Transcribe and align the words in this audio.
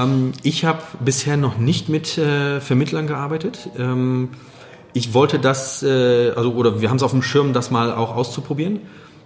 Ähm, 0.00 0.32
ich 0.42 0.64
habe 0.64 0.82
bisher 1.04 1.36
noch 1.36 1.58
nicht 1.58 1.88
mit 1.88 2.18
äh, 2.18 2.60
Vermittlern 2.60 3.06
gearbeitet. 3.06 3.70
Ähm, 3.78 4.30
ich 4.92 5.14
wollte 5.14 5.38
das, 5.38 5.82
äh, 5.82 6.32
also 6.36 6.52
oder 6.52 6.80
wir 6.80 6.90
haben 6.90 6.96
es 6.96 7.02
auf 7.02 7.12
dem 7.12 7.22
Schirm, 7.22 7.52
das 7.52 7.70
mal 7.70 7.92
auch 7.92 8.14
auszuprobieren. 8.16 8.80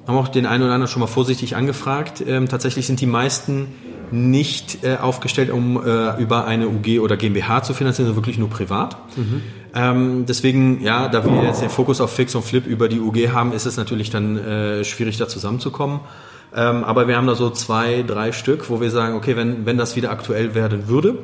Haben 0.07 0.19
auch 0.19 0.29
den 0.29 0.45
einen 0.45 0.63
oder 0.63 0.75
anderen 0.75 0.91
schon 0.91 1.01
mal 1.01 1.07
vorsichtig 1.07 1.57
angefragt. 1.57 2.23
Ähm, 2.27 2.49
tatsächlich 2.49 2.87
sind 2.87 3.01
die 3.01 3.07
meisten 3.07 3.69
nicht 4.11 4.85
äh, 4.85 4.97
aufgestellt, 4.97 5.51
um 5.51 5.83
äh, 5.83 6.21
über 6.21 6.47
eine 6.47 6.69
UG 6.69 7.01
oder 7.01 7.17
GmbH 7.17 7.63
zu 7.63 7.73
finanzieren, 7.73 8.07
sondern 8.07 8.23
wirklich 8.23 8.39
nur 8.39 8.51
privat. 8.51 8.97
Mhm. 9.17 9.43
Ähm, 9.75 10.25
deswegen, 10.29 10.83
ja, 10.83 11.09
da 11.09 11.25
wir 11.25 11.43
jetzt 11.43 11.63
den 11.63 11.71
Fokus 11.71 12.01
auf 12.01 12.13
Fix 12.13 12.35
und 12.35 12.45
Flip 12.45 12.67
über 12.67 12.89
die 12.89 13.01
UG 13.01 13.33
haben, 13.33 13.53
ist 13.53 13.65
es 13.67 13.77
natürlich 13.77 14.11
dann 14.11 14.37
äh, 14.37 14.85
schwierig, 14.85 15.17
da 15.17 15.27
zusammenzukommen. 15.27 16.01
Ähm, 16.55 16.85
aber 16.85 17.09
wir 17.09 17.17
haben 17.17 17.27
da 17.27 17.35
so 17.35 17.51
zwei, 17.51 18.05
drei 18.07 18.33
Stück, 18.33 18.71
wo 18.71 18.81
wir 18.81 18.91
sagen, 18.91 19.17
okay, 19.17 19.37
wenn, 19.37 19.67
wenn 19.67 19.77
das 19.77 19.97
wieder 19.97 20.11
aktuell 20.11 20.55
werden 20.55 20.89
würde, 20.89 21.19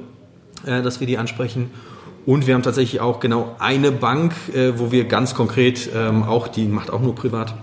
äh, 0.67 0.83
dass 0.83 1.01
wir 1.01 1.07
die 1.07 1.19
ansprechen. 1.19 1.71
Und 2.27 2.47
wir 2.47 2.55
haben 2.55 2.63
tatsächlich 2.63 3.01
auch 3.01 3.21
genau 3.21 3.55
eine 3.59 3.93
Bank, 3.93 4.35
äh, 4.55 4.79
wo 4.79 4.93
wir 4.93 5.05
ganz 5.05 5.35
konkret 5.35 5.89
ähm, 5.95 6.25
auch, 6.25 6.49
die 6.49 6.67
macht 6.67 6.91
auch 6.91 7.01
nur 7.01 7.15
privat. 7.15 7.55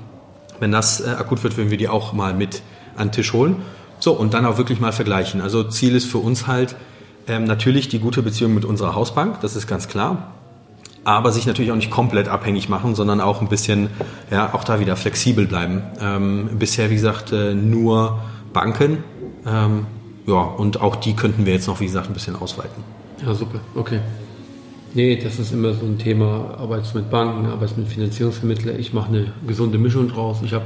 Wenn 0.59 0.71
das 0.71 1.01
äh, 1.01 1.09
akut 1.09 1.43
wird, 1.43 1.57
würden 1.57 1.69
wir 1.69 1.77
die 1.77 1.89
auch 1.89 2.13
mal 2.13 2.33
mit 2.33 2.61
an 2.95 3.09
den 3.09 3.11
Tisch 3.11 3.33
holen. 3.33 3.57
So, 3.99 4.13
und 4.13 4.33
dann 4.33 4.45
auch 4.45 4.57
wirklich 4.57 4.79
mal 4.79 4.91
vergleichen. 4.91 5.41
Also 5.41 5.63
Ziel 5.63 5.95
ist 5.95 6.05
für 6.05 6.19
uns 6.19 6.47
halt 6.47 6.75
ähm, 7.27 7.43
natürlich 7.43 7.89
die 7.89 7.99
gute 7.99 8.21
Beziehung 8.23 8.53
mit 8.53 8.63
unserer 8.63 8.95
Hausbank, 8.95 9.41
das 9.41 9.55
ist 9.55 9.67
ganz 9.67 9.87
klar 9.87 10.33
aber 11.07 11.31
sich 11.31 11.45
natürlich 11.45 11.71
auch 11.71 11.77
nicht 11.77 11.89
komplett 11.89 12.27
abhängig 12.27 12.67
machen, 12.67 12.93
sondern 12.93 13.21
auch 13.21 13.39
ein 13.41 13.47
bisschen, 13.47 13.87
ja, 14.29 14.53
auch 14.53 14.65
da 14.65 14.81
wieder 14.81 14.97
flexibel 14.97 15.47
bleiben. 15.47 15.81
Ähm, 16.01 16.49
bisher, 16.59 16.89
wie 16.89 16.95
gesagt, 16.95 17.31
äh, 17.31 17.53
nur 17.53 18.19
Banken. 18.51 19.05
Ähm, 19.45 19.85
ja, 20.25 20.41
und 20.41 20.81
auch 20.81 20.97
die 20.97 21.13
könnten 21.13 21.45
wir 21.45 21.53
jetzt 21.53 21.67
noch, 21.67 21.79
wie 21.79 21.85
gesagt, 21.85 22.07
ein 22.07 22.13
bisschen 22.13 22.35
ausweiten. 22.35 22.83
Ja, 23.25 23.33
super, 23.33 23.61
okay. 23.73 24.01
Nee, 24.95 25.15
das 25.15 25.39
ist 25.39 25.53
immer 25.53 25.73
so 25.73 25.85
ein 25.85 25.97
Thema, 25.97 26.55
arbeitest 26.59 26.93
mit 26.93 27.09
Banken, 27.09 27.45
arbeitest 27.45 27.77
mit 27.77 27.87
Finanzierungsvermittlern. 27.87 28.77
Ich 28.77 28.91
mache 28.91 29.07
eine 29.07 29.31
gesunde 29.47 29.77
Mischung 29.77 30.09
draus. 30.09 30.39
Ich 30.43 30.53
habe 30.53 30.65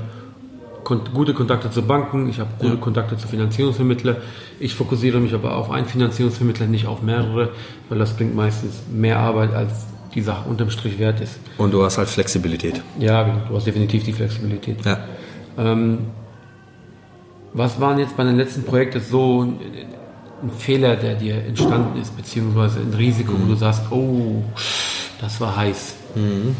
kon 0.83 1.01
gute 1.13 1.35
Kontakte 1.35 1.69
zu 1.69 1.83
Banken, 1.83 2.27
ich 2.27 2.39
habe 2.39 2.49
gute 2.57 2.73
ja. 2.73 2.79
Kontakte 2.79 3.15
zu 3.15 3.27
Finanzierungsvermittlern. 3.27 4.15
Ich 4.59 4.73
fokussiere 4.73 5.19
mich 5.19 5.35
aber 5.35 5.55
auf 5.55 5.69
einen 5.69 5.85
Finanzierungsvermittler, 5.85 6.65
nicht 6.65 6.87
auf 6.87 7.03
mehrere, 7.03 7.49
weil 7.89 7.99
das 7.99 8.15
bringt 8.17 8.35
meistens 8.35 8.81
mehr 8.91 9.19
Arbeit 9.19 9.53
als 9.53 9.90
die 10.13 10.21
Sache 10.21 10.47
unterm 10.49 10.69
Strich 10.69 10.99
wert 10.99 11.21
ist. 11.21 11.39
Und 11.57 11.71
du 11.71 11.83
hast 11.83 11.97
halt 11.97 12.09
Flexibilität. 12.09 12.81
Ja, 12.99 13.23
genau. 13.23 13.39
du 13.47 13.55
hast 13.55 13.67
definitiv 13.67 14.03
die 14.03 14.13
Flexibilität. 14.13 14.85
Ja. 14.85 14.99
Ähm, 15.57 15.99
was 17.53 17.79
waren 17.79 17.99
jetzt 17.99 18.15
bei 18.15 18.23
den 18.23 18.37
letzten 18.37 18.63
Projekten 18.63 19.01
so 19.01 19.43
ein, 19.43 19.59
Fehler, 20.57 20.95
der 20.95 21.13
dir 21.13 21.35
entstanden 21.35 22.01
ist, 22.01 22.17
beziehungsweise 22.17 22.79
ein 22.79 22.93
Risiko, 22.95 23.33
mhm. 23.33 23.43
wo 23.43 23.47
du 23.49 23.55
sagst, 23.55 23.83
oh, 23.91 24.41
das 25.19 25.39
war 25.39 25.55
heiß? 25.55 25.93
Mhm. 26.15 26.55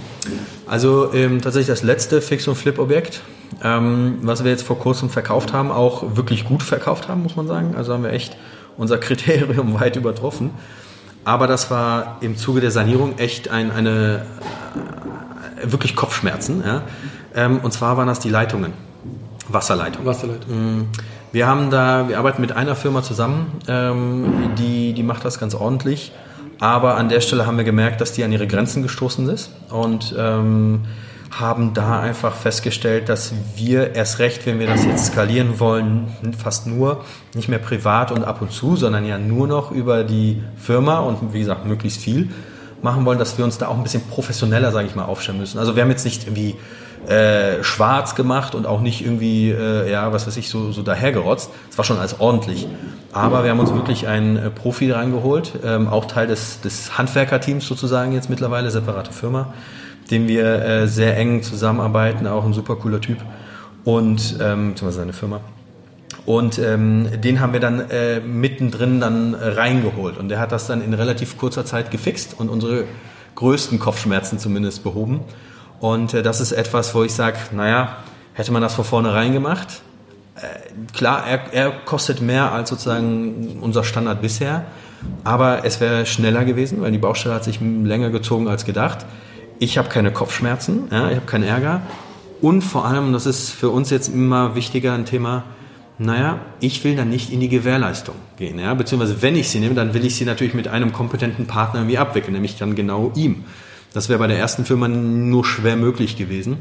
Also 0.68 1.12
ähm, 1.14 1.42
tatsächlich 1.42 1.68
das 1.68 1.82
letzte 1.82 2.22
Fix- 2.22 2.48
und 2.48 2.56
Flip-Objekt, 2.56 3.22
ähm, 3.64 4.20
was 4.22 4.44
wir 4.44 4.52
jetzt 4.52 4.64
vor 4.64 4.78
kurzem 4.78 5.10
verkauft 5.10 5.52
haben, 5.52 5.72
auch 5.72 6.16
wirklich 6.16 6.46
gut 6.46 6.62
verkauft 6.62 7.08
haben, 7.08 7.24
muss 7.24 7.36
man 7.36 7.48
sagen. 7.48 7.74
Also 7.76 7.94
haben 7.94 8.04
wir 8.04 8.14
echt 8.14 8.38
unser 8.78 8.98
Kriterium 9.00 9.80
weit 9.80 9.96
übertroffen. 9.96 10.52
Aber 11.24 11.48
das 11.48 11.70
war 11.70 12.18
im 12.22 12.36
Zuge 12.38 12.62
der 12.62 12.72
Sanierung 12.72 13.18
echt 13.18 13.50
ein, 13.50 13.72
eine 13.72 14.26
äh, 15.62 15.72
wirklich 15.72 15.96
Kopfschmerzen. 15.96 16.64
Ja? 16.66 16.82
Ähm, 17.36 17.60
und 17.62 17.72
zwar 17.72 17.98
waren 17.98 18.08
das 18.08 18.20
die 18.20 18.30
Leitungen, 18.30 18.74
Wasserleitungen. 19.48 20.08
Wasserleitungen. 20.08 20.80
Mm. 20.80 20.88
Wir 21.32 21.48
haben 21.48 21.70
da, 21.70 22.10
wir 22.10 22.18
arbeiten 22.18 22.42
mit 22.42 22.52
einer 22.52 22.76
Firma 22.76 23.04
zusammen, 23.04 23.54
ähm, 23.68 24.52
die, 24.58 24.94
die 24.94 25.04
macht 25.04 25.24
das 25.24 25.40
ganz 25.40 25.56
ordentlich. 25.56 26.12
Aber 26.60 26.98
an 26.98 27.08
der 27.08 27.22
Stelle 27.22 27.46
haben 27.48 27.58
wir 27.58 27.64
gemerkt, 27.64 28.02
dass 28.02 28.12
die 28.12 28.24
an 28.24 28.32
ihre 28.32 28.48
Grenzen 28.48 28.84
gestoßen 28.84 29.28
ist 29.30 29.52
und 29.70 30.14
ähm, 30.18 30.82
haben 31.32 31.74
da 31.74 32.00
einfach 32.00 32.36
festgestellt, 32.36 33.08
dass 33.08 33.34
wir 33.56 33.96
erst 33.96 34.20
recht, 34.20 34.46
wenn 34.46 34.60
wir 34.60 34.68
das 34.68 34.84
jetzt 34.84 35.08
skalieren 35.08 35.60
wollen, 35.60 36.14
fast 36.38 36.68
nur 36.68 37.06
nicht 37.34 37.48
mehr 37.48 37.60
privat 37.60 38.12
und 38.12 38.26
ab 38.26 38.42
und 38.42 38.52
zu, 38.52 38.76
sondern 38.76 39.06
ja 39.06 39.18
nur 39.18 39.48
noch 39.48 39.72
über 39.72 40.04
die 40.04 40.44
Firma 40.58 41.00
und 41.00 41.34
wie 41.34 41.40
gesagt 41.40 41.66
möglichst 41.66 42.02
viel 42.02 42.30
machen 42.82 43.06
wollen, 43.06 43.20
dass 43.20 43.38
wir 43.38 43.46
uns 43.46 43.58
da 43.58 43.68
auch 43.68 43.78
ein 43.78 43.84
bisschen 43.84 44.04
professioneller, 44.04 44.72
sage 44.72 44.88
ich 44.88 44.96
mal, 44.96 45.06
aufstellen 45.06 45.40
müssen. 45.40 45.60
Also 45.60 45.76
wir 45.76 45.84
haben 45.84 45.92
jetzt 45.92 46.04
nicht 46.04 46.26
irgendwie 46.26 46.56
äh, 47.08 47.64
schwarz 47.64 48.16
gemacht 48.16 48.54
und 48.54 48.66
auch 48.66 48.82
nicht 48.82 49.02
irgendwie, 49.02 49.52
äh, 49.52 49.90
ja, 49.90 50.12
was 50.12 50.28
weiß 50.28 50.36
ich, 50.38 50.50
so, 50.50 50.72
so 50.72 50.82
dahergerotzt. 50.82 51.50
Es 51.70 51.78
war 51.78 51.86
schon 51.86 51.98
alles 51.98 52.20
ordentlich. 52.20 52.68
Aber 53.12 53.44
wir 53.44 53.52
haben 53.52 53.60
uns 53.60 53.74
wirklich 53.74 54.08
einen 54.08 54.36
äh, 54.36 54.50
Profi 54.50 54.92
reingeholt, 54.92 55.54
ähm, 55.64 55.88
auch 55.88 56.06
Teil 56.06 56.28
des, 56.28 56.62
des 56.62 56.98
Handwerkerteams 56.98 57.66
sozusagen 57.66 58.12
jetzt 58.14 58.30
mittlerweile, 58.30 58.70
separate 58.72 59.14
Firma 59.14 59.54
dem 60.12 60.28
wir 60.28 60.64
äh, 60.64 60.88
sehr 60.88 61.18
eng 61.18 61.42
zusammenarbeiten, 61.42 62.28
auch 62.28 62.46
ein 62.46 62.54
super 62.54 62.76
cooler 62.76 63.02
Typ 63.02 63.18
und 63.84 64.38
ähm, 64.42 64.72
beziehungsweise 64.72 65.00
seine 65.00 65.14
Firma. 65.14 65.42
Und 66.26 66.60
ähm, 66.60 67.10
den 67.22 67.40
haben 67.40 67.54
wir 67.54 67.60
dann 67.60 67.90
äh, 67.90 68.20
mittendrin 68.20 69.00
dann 69.00 69.34
äh, 69.34 69.48
reingeholt 69.48 70.18
und 70.18 70.30
der 70.30 70.40
hat 70.40 70.52
das 70.52 70.68
dann 70.68 70.84
in 70.84 70.94
relativ 70.94 71.38
kurzer 71.38 71.66
Zeit 71.66 71.90
gefixt 71.90 72.36
und 72.38 72.50
unsere 72.50 72.84
größten 73.36 73.80
Kopfschmerzen 73.80 74.38
zumindest 74.38 74.84
behoben. 74.84 75.22
Und 75.80 76.14
äh, 76.14 76.22
das 76.22 76.42
ist 76.42 76.52
etwas, 76.52 76.94
wo 76.94 77.04
ich 77.04 77.14
sage, 77.14 77.38
naja, 77.54 77.98
hätte 78.34 78.52
man 78.52 78.62
das 78.62 78.76
von 78.76 78.86
vornherein 78.86 79.34
gemacht, 79.34 79.82
äh, 80.36 80.42
klar, 80.96 81.26
er, 81.26 81.40
er 81.54 81.72
kostet 81.86 82.22
mehr 82.22 82.52
als 82.52 82.70
sozusagen 82.70 83.58
unser 83.62 83.84
Standard 83.84 84.22
bisher, 84.22 84.66
aber 85.24 85.66
es 85.66 85.82
wäre 85.82 86.06
schneller 86.06 86.46
gewesen, 86.46 86.82
weil 86.82 86.92
die 86.92 87.00
Baustelle 87.00 87.34
hat 87.34 87.44
sich 87.44 87.60
länger 87.62 88.12
gezogen 88.12 88.48
als 88.48 88.66
gedacht 88.66 89.08
ich 89.62 89.78
habe 89.78 89.90
keine 89.90 90.12
Kopfschmerzen, 90.12 90.88
ja, 90.90 91.12
ich 91.12 91.18
habe 91.18 91.28
keinen 91.28 91.44
Ärger. 91.44 91.84
Und 92.42 92.64
vor 92.64 92.86
allem, 92.86 93.14
das 93.14 93.28
ist 93.28 93.52
für 93.52 93.70
uns 93.70 93.92
jetzt 93.92 94.08
immer 94.08 94.56
wichtiger 94.56 94.94
ein 94.94 95.06
Thema, 95.06 95.44
naja, 96.00 96.40
ich 96.60 96.84
will 96.84 96.96
dann 96.96 97.10
nicht 97.10 97.32
in 97.32 97.40
die 97.40 97.48
Gewährleistung 97.48 98.16
gehen. 98.38 98.58
Ja? 98.58 98.74
Beziehungsweise 98.74 99.22
wenn 99.22 99.36
ich 99.36 99.50
sie 99.50 99.60
nehme, 99.60 99.76
dann 99.76 99.94
will 99.94 100.04
ich 100.04 100.16
sie 100.16 100.26
natürlich 100.26 100.56
mit 100.56 100.68
einem 100.68 100.92
kompetenten 100.92 101.46
Partner 101.46 101.82
irgendwie 101.82 102.00
abwickeln, 102.00 102.34
nämlich 102.34 102.58
dann 102.58 102.74
genau 102.74 103.12
ihm. 103.16 103.44
Das 103.94 104.10
wäre 104.10 104.18
bei 104.18 104.26
der 104.26 104.40
ersten 104.40 104.66
Firma 104.66 104.88
nur 104.88 105.46
schwer 105.46 105.76
möglich 105.76 106.18
gewesen. 106.18 106.58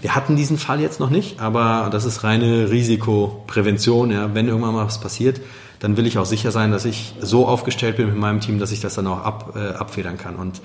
Wir 0.00 0.14
hatten 0.14 0.36
diesen 0.36 0.56
Fall 0.56 0.80
jetzt 0.80 1.00
noch 1.00 1.10
nicht, 1.10 1.40
aber 1.40 1.88
das 1.90 2.04
ist 2.04 2.22
reine 2.22 2.70
Risikoprävention. 2.70 4.12
Ja? 4.12 4.32
Wenn 4.32 4.46
irgendwann 4.46 4.74
mal 4.74 4.86
was 4.86 5.00
passiert, 5.00 5.40
dann 5.80 5.96
will 5.96 6.06
ich 6.06 6.18
auch 6.18 6.26
sicher 6.26 6.52
sein, 6.52 6.70
dass 6.70 6.84
ich 6.84 7.14
so 7.20 7.48
aufgestellt 7.48 7.96
bin 7.96 8.06
mit 8.06 8.16
meinem 8.16 8.38
Team, 8.38 8.60
dass 8.60 8.70
ich 8.70 8.78
das 8.78 8.94
dann 8.94 9.08
auch 9.08 9.24
ab, 9.24 9.54
äh, 9.56 9.74
abfedern 9.74 10.18
kann. 10.18 10.36
Und 10.36 10.60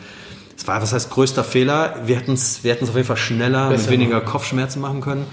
es 0.60 0.68
war, 0.68 0.82
was 0.82 0.92
heißt 0.92 1.10
größter 1.10 1.46
Fehler? 1.46 1.96
Wir 2.06 2.18
hätten 2.18 2.34
es 2.34 2.66
wir 2.66 2.74
auf 2.74 2.82
jeden 2.82 3.06
Fall 3.06 3.16
schneller, 3.16 3.70
Besser 3.70 3.84
mit 3.84 3.92
weniger 3.92 4.16
machen. 4.16 4.28
Kopfschmerzen 4.28 4.82
machen 4.82 5.00
können. 5.00 5.26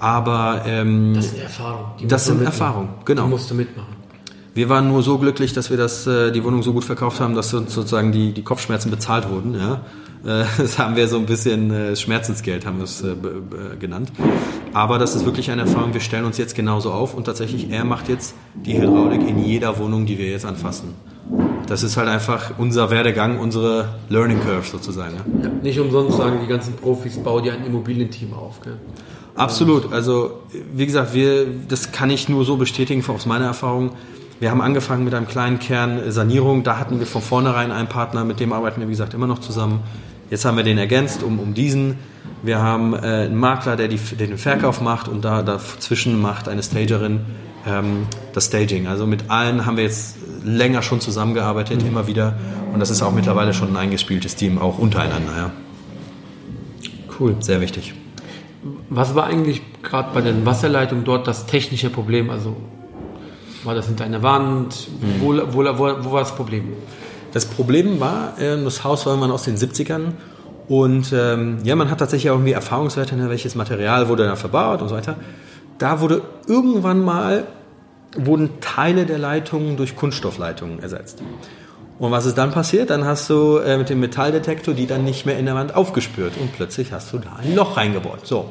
Aber 0.00 0.62
ähm, 0.66 1.14
das 1.14 1.26
ist 1.26 1.38
Erfahrung. 1.38 1.84
Die 2.00 2.08
das 2.08 2.24
sind 2.24 2.42
Erfahrung, 2.42 2.88
genau. 3.04 3.24
Die 3.26 3.30
musst 3.30 3.48
du 3.48 3.54
mitmachen. 3.54 3.94
Wir 4.54 4.68
waren 4.68 4.88
nur 4.88 5.04
so 5.04 5.18
glücklich, 5.18 5.52
dass 5.52 5.70
wir 5.70 5.76
das, 5.76 6.08
äh, 6.08 6.32
die 6.32 6.42
Wohnung 6.42 6.64
so 6.64 6.72
gut 6.72 6.82
verkauft 6.82 7.20
haben, 7.20 7.36
dass 7.36 7.54
uns 7.54 7.74
sozusagen 7.74 8.10
die, 8.10 8.32
die 8.32 8.42
Kopfschmerzen 8.42 8.90
bezahlt 8.90 9.30
wurden. 9.30 9.54
Ja? 9.54 9.82
Äh, 10.24 10.44
das 10.58 10.80
haben 10.80 10.96
wir 10.96 11.06
so 11.06 11.18
ein 11.18 11.26
bisschen 11.26 11.70
äh, 11.70 11.94
Schmerzensgeld, 11.94 12.66
haben 12.66 12.78
wir 12.78 12.84
es 12.84 13.04
genannt. 13.78 14.10
Aber 14.72 14.98
das 14.98 15.14
ist 15.14 15.24
wirklich 15.24 15.48
eine 15.52 15.62
Erfahrung. 15.62 15.94
Wir 15.94 16.00
stellen 16.00 16.24
uns 16.24 16.38
jetzt 16.38 16.56
genauso 16.56 16.90
auf 16.90 17.14
und 17.14 17.22
tatsächlich, 17.22 17.70
er 17.70 17.84
macht 17.84 18.08
jetzt 18.08 18.34
die 18.56 18.76
Hydraulik 18.76 19.20
in 19.20 19.44
jeder 19.44 19.78
Wohnung, 19.78 20.06
die 20.06 20.18
wir 20.18 20.28
jetzt 20.28 20.44
anfassen 20.44 20.94
das 21.66 21.82
ist 21.82 21.96
halt 21.96 22.08
einfach 22.08 22.52
unser 22.58 22.90
Werdegang, 22.90 23.38
unsere 23.38 23.88
Learning 24.08 24.40
Curve 24.40 24.66
sozusagen. 24.66 25.16
Ja, 25.42 25.48
nicht 25.48 25.80
umsonst 25.80 26.16
sagen 26.16 26.38
die 26.42 26.46
ganzen 26.46 26.74
Profis, 26.74 27.18
bau 27.18 27.40
dir 27.40 27.52
ein 27.52 27.64
Immobilienteam 27.64 28.32
auf. 28.34 28.60
Gell? 28.60 28.76
Absolut. 29.34 29.92
Also 29.92 30.42
wie 30.72 30.86
gesagt, 30.86 31.12
wir, 31.14 31.46
das 31.68 31.92
kann 31.92 32.10
ich 32.10 32.28
nur 32.28 32.44
so 32.44 32.56
bestätigen 32.56 33.04
aus 33.08 33.26
meiner 33.26 33.46
Erfahrung. 33.46 33.92
Wir 34.38 34.50
haben 34.50 34.60
angefangen 34.60 35.04
mit 35.04 35.14
einem 35.14 35.26
kleinen 35.26 35.58
Kern 35.58 36.10
Sanierung. 36.10 36.62
Da 36.62 36.78
hatten 36.78 36.98
wir 36.98 37.06
von 37.06 37.22
vornherein 37.22 37.72
einen 37.72 37.88
Partner, 37.88 38.24
mit 38.24 38.38
dem 38.38 38.52
arbeiten 38.52 38.80
wir 38.80 38.86
wie 38.86 38.92
gesagt 38.92 39.14
immer 39.14 39.26
noch 39.26 39.38
zusammen. 39.38 39.80
Jetzt 40.30 40.44
haben 40.44 40.56
wir 40.56 40.64
den 40.64 40.78
ergänzt 40.78 41.22
um, 41.22 41.38
um 41.38 41.54
diesen. 41.54 41.98
Wir 42.42 42.58
haben 42.58 42.94
äh, 42.94 42.96
einen 42.96 43.36
Makler, 43.36 43.76
der, 43.76 43.88
die, 43.88 43.96
der 43.96 44.26
den 44.26 44.38
Verkauf 44.38 44.80
macht 44.80 45.08
und 45.08 45.24
da 45.24 45.42
dazwischen 45.42 46.20
macht 46.20 46.48
eine 46.48 46.62
Stagerin 46.62 47.20
ähm, 47.66 48.06
das 48.32 48.46
Staging. 48.46 48.86
Also 48.86 49.06
mit 49.06 49.30
allen 49.30 49.66
haben 49.66 49.76
wir 49.76 49.84
jetzt 49.84 50.16
länger 50.44 50.82
schon 50.82 51.00
zusammengearbeitet, 51.00 51.82
mhm. 51.82 51.88
immer 51.88 52.06
wieder. 52.06 52.34
Und 52.72 52.80
das 52.80 52.90
ist 52.90 53.02
auch 53.02 53.12
mittlerweile 53.12 53.52
schon 53.54 53.70
ein 53.70 53.76
eingespieltes 53.76 54.36
Team, 54.36 54.58
auch 54.58 54.78
untereinander. 54.78 55.32
Ja. 55.36 55.50
Cool. 57.18 57.36
Sehr 57.40 57.60
wichtig. 57.60 57.94
Was 58.88 59.14
war 59.14 59.26
eigentlich 59.26 59.62
gerade 59.82 60.12
bei 60.12 60.20
den 60.20 60.44
Wasserleitungen 60.44 61.04
dort 61.04 61.26
das 61.26 61.46
technische 61.46 61.90
Problem? 61.90 62.30
Also 62.30 62.56
war 63.64 63.74
das 63.74 63.86
hinter 63.86 64.04
einer 64.04 64.22
Wand? 64.22 64.88
Mhm. 65.00 65.20
Wo, 65.20 65.34
wo, 65.52 65.64
wo, 65.78 66.04
wo, 66.04 66.12
war 66.12 66.20
das 66.20 66.34
Problem? 66.34 66.72
Das 67.32 67.46
Problem 67.46 68.00
war, 68.00 68.38
äh, 68.38 68.62
das 68.62 68.84
Haus 68.84 69.06
war 69.06 69.14
immer 69.14 69.32
aus 69.32 69.44
den 69.44 69.56
70ern 69.56 70.12
und 70.68 71.12
ähm, 71.12 71.58
ja, 71.64 71.76
man 71.76 71.90
hat 71.90 71.98
tatsächlich 71.98 72.30
auch 72.30 72.36
irgendwie 72.36 72.52
Erfahrungswerte, 72.52 73.16
ne, 73.16 73.28
welches 73.28 73.54
Material 73.54 74.08
wurde 74.08 74.24
da 74.24 74.36
verbaut 74.36 74.82
und 74.82 74.88
so 74.88 74.96
weiter. 74.96 75.16
Da 75.78 76.00
wurde 76.00 76.22
irgendwann 76.46 77.04
mal, 77.04 77.46
wurden 78.16 78.60
Teile 78.60 79.06
der 79.06 79.18
Leitungen 79.18 79.76
durch 79.76 79.96
Kunststoffleitungen 79.96 80.80
ersetzt. 80.80 81.22
Und 81.98 82.10
was 82.10 82.26
ist 82.26 82.36
dann 82.36 82.50
passiert? 82.50 82.90
Dann 82.90 83.04
hast 83.04 83.30
du 83.30 83.56
äh, 83.58 83.78
mit 83.78 83.88
dem 83.88 84.00
Metalldetektor 84.00 84.74
die 84.74 84.86
dann 84.86 85.04
nicht 85.04 85.24
mehr 85.24 85.38
in 85.38 85.46
der 85.46 85.54
Wand 85.54 85.74
aufgespürt 85.74 86.32
und 86.38 86.52
plötzlich 86.52 86.92
hast 86.92 87.12
du 87.12 87.18
da 87.18 87.36
ein 87.42 87.54
Loch 87.54 87.76
reingebohrt. 87.76 88.26
So. 88.26 88.50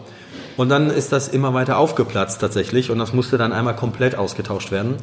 Und 0.57 0.69
dann 0.69 0.89
ist 0.89 1.11
das 1.11 1.27
immer 1.27 1.53
weiter 1.53 1.77
aufgeplatzt 1.77 2.41
tatsächlich 2.41 2.89
und 2.89 2.97
das 2.97 3.13
musste 3.13 3.37
dann 3.37 3.53
einmal 3.53 3.75
komplett 3.75 4.15
ausgetauscht 4.15 4.71
werden. 4.71 4.95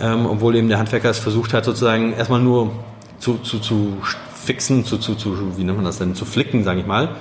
Ähm, 0.00 0.26
obwohl 0.26 0.56
eben 0.56 0.68
der 0.68 0.78
Handwerker 0.78 1.10
es 1.10 1.18
versucht 1.18 1.52
hat, 1.52 1.64
sozusagen 1.64 2.14
erstmal 2.14 2.40
nur 2.40 2.72
zu, 3.18 3.38
zu, 3.38 3.58
zu 3.58 3.98
fixen, 4.34 4.84
zu, 4.84 4.98
zu, 4.98 5.14
zu, 5.14 5.56
wie 5.56 5.64
nennt 5.64 5.76
man 5.76 5.84
das 5.84 5.98
denn, 5.98 6.14
zu 6.14 6.24
flicken, 6.24 6.64
sage 6.64 6.80
ich 6.80 6.86
mal. 6.86 7.16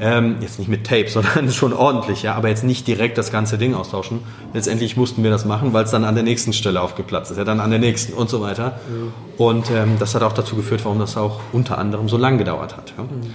Ähm, 0.00 0.36
jetzt 0.40 0.58
nicht 0.58 0.68
mit 0.68 0.86
Tape, 0.86 1.08
sondern 1.08 1.50
schon 1.50 1.72
ordentlich, 1.72 2.22
ja, 2.22 2.34
aber 2.34 2.48
jetzt 2.48 2.64
nicht 2.64 2.86
direkt 2.86 3.16
das 3.16 3.30
ganze 3.30 3.58
Ding 3.58 3.74
austauschen. 3.74 4.20
Letztendlich 4.52 4.96
mussten 4.96 5.22
wir 5.22 5.30
das 5.30 5.44
machen, 5.44 5.72
weil 5.72 5.84
es 5.84 5.90
dann 5.90 6.04
an 6.04 6.14
der 6.14 6.24
nächsten 6.24 6.52
Stelle 6.52 6.80
aufgeplatzt 6.80 7.30
ist, 7.30 7.36
ja, 7.36 7.44
dann 7.44 7.60
an 7.60 7.70
der 7.70 7.78
nächsten 7.78 8.12
und 8.12 8.28
so 8.28 8.40
weiter. 8.40 8.80
Ja. 8.88 9.44
Und 9.46 9.70
ähm, 9.70 9.96
das 9.98 10.14
hat 10.14 10.22
auch 10.22 10.32
dazu 10.32 10.56
geführt, 10.56 10.84
warum 10.84 10.98
das 10.98 11.16
auch 11.16 11.40
unter 11.52 11.78
anderem 11.78 12.08
so 12.08 12.16
lang 12.16 12.38
gedauert 12.38 12.76
hat. 12.76 12.92
Ja. 12.96 13.04
Mhm. 13.04 13.34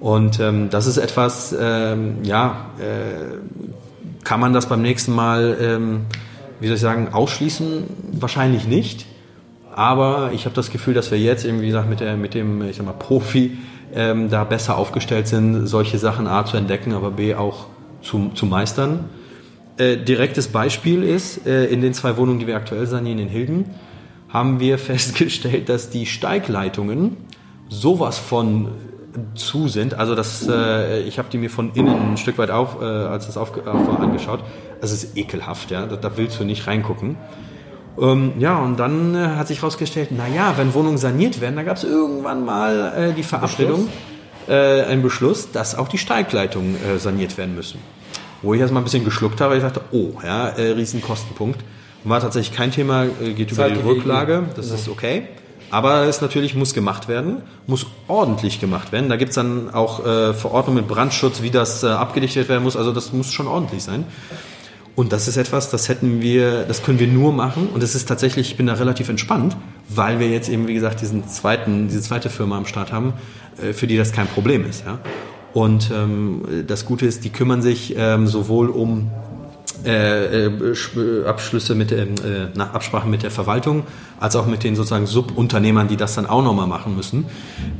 Und 0.00 0.38
ähm, 0.38 0.70
das 0.70 0.86
ist 0.86 0.96
etwas, 0.96 1.54
ähm, 1.58 2.18
ja, 2.22 2.66
äh, 2.78 3.38
kann 4.24 4.40
man 4.40 4.52
das 4.52 4.66
beim 4.66 4.82
nächsten 4.82 5.14
Mal, 5.14 5.56
ähm, 5.60 6.00
wie 6.60 6.66
soll 6.66 6.76
ich 6.76 6.82
sagen, 6.82 7.08
ausschließen? 7.12 7.84
Wahrscheinlich 8.12 8.66
nicht. 8.66 9.06
Aber 9.74 10.30
ich 10.32 10.44
habe 10.44 10.54
das 10.54 10.70
Gefühl, 10.70 10.94
dass 10.94 11.10
wir 11.10 11.18
jetzt 11.18 11.44
eben, 11.44 11.60
wie 11.60 11.66
gesagt, 11.66 11.88
mit, 11.88 12.00
der, 12.00 12.16
mit 12.16 12.34
dem, 12.34 12.62
ich 12.62 12.76
sag 12.76 12.86
mal, 12.86 12.92
Profi 12.92 13.58
ähm, 13.94 14.30
da 14.30 14.44
besser 14.44 14.76
aufgestellt 14.76 15.28
sind, 15.28 15.66
solche 15.66 15.98
Sachen 15.98 16.26
A 16.26 16.44
zu 16.44 16.56
entdecken, 16.56 16.92
aber 16.92 17.10
B 17.10 17.34
auch 17.34 17.66
zu, 18.02 18.30
zu 18.34 18.46
meistern. 18.46 19.06
Äh, 19.76 19.96
direktes 19.96 20.48
Beispiel 20.48 21.02
ist, 21.02 21.46
äh, 21.46 21.66
in 21.66 21.80
den 21.80 21.94
zwei 21.94 22.16
Wohnungen, 22.16 22.40
die 22.40 22.46
wir 22.46 22.56
aktuell 22.56 22.86
sanieren 22.86 23.18
in 23.18 23.28
Hilden, 23.28 23.66
haben 24.28 24.60
wir 24.60 24.78
festgestellt, 24.78 25.68
dass 25.68 25.90
die 25.90 26.06
Steigleitungen 26.06 27.16
sowas 27.68 28.18
von 28.18 28.68
zu 29.34 29.68
sind. 29.68 29.94
Also 29.94 30.14
das, 30.14 30.46
äh, 30.48 31.00
ich 31.00 31.18
habe 31.18 31.28
die 31.30 31.38
mir 31.38 31.50
von 31.50 31.72
innen 31.74 32.12
ein 32.12 32.16
Stück 32.16 32.38
weit 32.38 32.50
auf, 32.50 32.80
äh, 32.80 32.84
als 32.84 33.26
das 33.26 33.36
auf, 33.36 33.52
auf 33.66 34.00
angeschaut. 34.00 34.40
Also 34.80 34.94
es 34.94 35.04
ist 35.04 35.16
ekelhaft, 35.16 35.70
ja. 35.70 35.86
Da, 35.86 35.96
da 35.96 36.16
willst 36.16 36.38
du 36.38 36.44
nicht 36.44 36.66
reingucken. 36.66 37.16
Ähm, 38.00 38.32
ja, 38.38 38.58
und 38.58 38.78
dann 38.78 39.14
äh, 39.14 39.18
hat 39.36 39.48
sich 39.48 39.62
herausgestellt, 39.62 40.12
naja, 40.12 40.54
wenn 40.56 40.74
Wohnungen 40.74 40.98
saniert 40.98 41.40
werden, 41.40 41.56
da 41.56 41.62
gab 41.62 41.76
es 41.76 41.84
irgendwann 41.84 42.44
mal 42.44 42.92
äh, 42.96 43.12
die 43.12 43.22
Verabschiedung, 43.22 43.88
äh, 44.48 44.82
einen 44.82 45.02
Beschluss, 45.02 45.50
dass 45.50 45.76
auch 45.76 45.88
die 45.88 45.98
Steigleitungen 45.98 46.76
äh, 46.76 46.98
saniert 46.98 47.36
werden 47.36 47.54
müssen. 47.54 47.80
Wo 48.42 48.54
ich 48.54 48.60
erstmal 48.60 48.82
ein 48.82 48.84
bisschen 48.84 49.04
geschluckt 49.04 49.40
habe, 49.40 49.56
ich 49.56 49.62
dachte, 49.62 49.80
oh, 49.90 50.12
ja, 50.22 50.48
äh, 50.48 50.72
Riesenkostenpunkt. 50.72 51.60
War 52.04 52.20
tatsächlich 52.20 52.56
kein 52.56 52.70
Thema, 52.70 53.04
äh, 53.04 53.32
geht 53.34 53.50
über 53.50 53.68
die 53.68 53.80
Rücklage, 53.80 54.44
das 54.54 54.70
ist 54.70 54.88
okay. 54.88 55.24
Aber 55.70 56.04
es 56.04 56.20
natürlich 56.20 56.54
muss 56.54 56.72
gemacht 56.72 57.08
werden, 57.08 57.42
muss 57.66 57.86
ordentlich 58.06 58.60
gemacht 58.60 58.90
werden. 58.92 59.10
Da 59.10 59.16
gibt's 59.16 59.34
dann 59.34 59.68
auch 59.74 60.04
äh, 60.04 60.32
Verordnungen 60.32 60.80
mit 60.80 60.88
Brandschutz, 60.88 61.42
wie 61.42 61.50
das 61.50 61.82
äh, 61.82 61.88
abgedichtet 61.88 62.48
werden 62.48 62.62
muss. 62.62 62.76
Also 62.76 62.92
das 62.92 63.12
muss 63.12 63.30
schon 63.32 63.46
ordentlich 63.46 63.82
sein. 63.82 64.06
Und 64.98 65.12
das 65.12 65.28
ist 65.28 65.36
etwas, 65.36 65.70
das 65.70 65.88
hätten 65.88 66.22
wir, 66.22 66.64
das 66.64 66.82
können 66.82 66.98
wir 66.98 67.06
nur 67.06 67.32
machen. 67.32 67.68
Und 67.72 67.84
es 67.84 67.94
ist 67.94 68.08
tatsächlich, 68.08 68.50
ich 68.50 68.56
bin 68.56 68.66
da 68.66 68.72
relativ 68.72 69.08
entspannt, 69.08 69.56
weil 69.88 70.18
wir 70.18 70.28
jetzt 70.28 70.48
eben, 70.48 70.66
wie 70.66 70.74
gesagt, 70.74 71.00
diesen 71.00 71.28
zweiten, 71.28 71.86
diese 71.86 72.02
zweite 72.02 72.30
Firma 72.30 72.58
am 72.58 72.66
Start 72.66 72.92
haben, 72.92 73.12
äh, 73.62 73.72
für 73.74 73.86
die 73.86 73.96
das 73.96 74.10
kein 74.10 74.26
Problem 74.26 74.68
ist. 74.68 74.84
Ja? 74.84 74.98
Und 75.54 75.92
ähm, 75.94 76.64
das 76.66 76.84
Gute 76.84 77.06
ist, 77.06 77.22
die 77.22 77.30
kümmern 77.30 77.62
sich 77.62 77.94
ähm, 77.96 78.26
sowohl 78.26 78.70
um 78.70 79.12
äh, 79.84 80.46
äh, 80.46 81.24
Abschlüsse 81.26 81.74
mit 81.74 81.92
äh, 81.92 82.06
nach 82.54 82.74
Absprachen 82.74 83.10
mit 83.10 83.22
der 83.22 83.30
Verwaltung, 83.30 83.84
als 84.18 84.34
auch 84.34 84.46
mit 84.46 84.64
den 84.64 84.74
sozusagen 84.74 85.06
Subunternehmern, 85.06 85.88
die 85.88 85.96
das 85.96 86.14
dann 86.14 86.26
auch 86.26 86.42
nochmal 86.42 86.66
machen 86.66 86.96
müssen. 86.96 87.26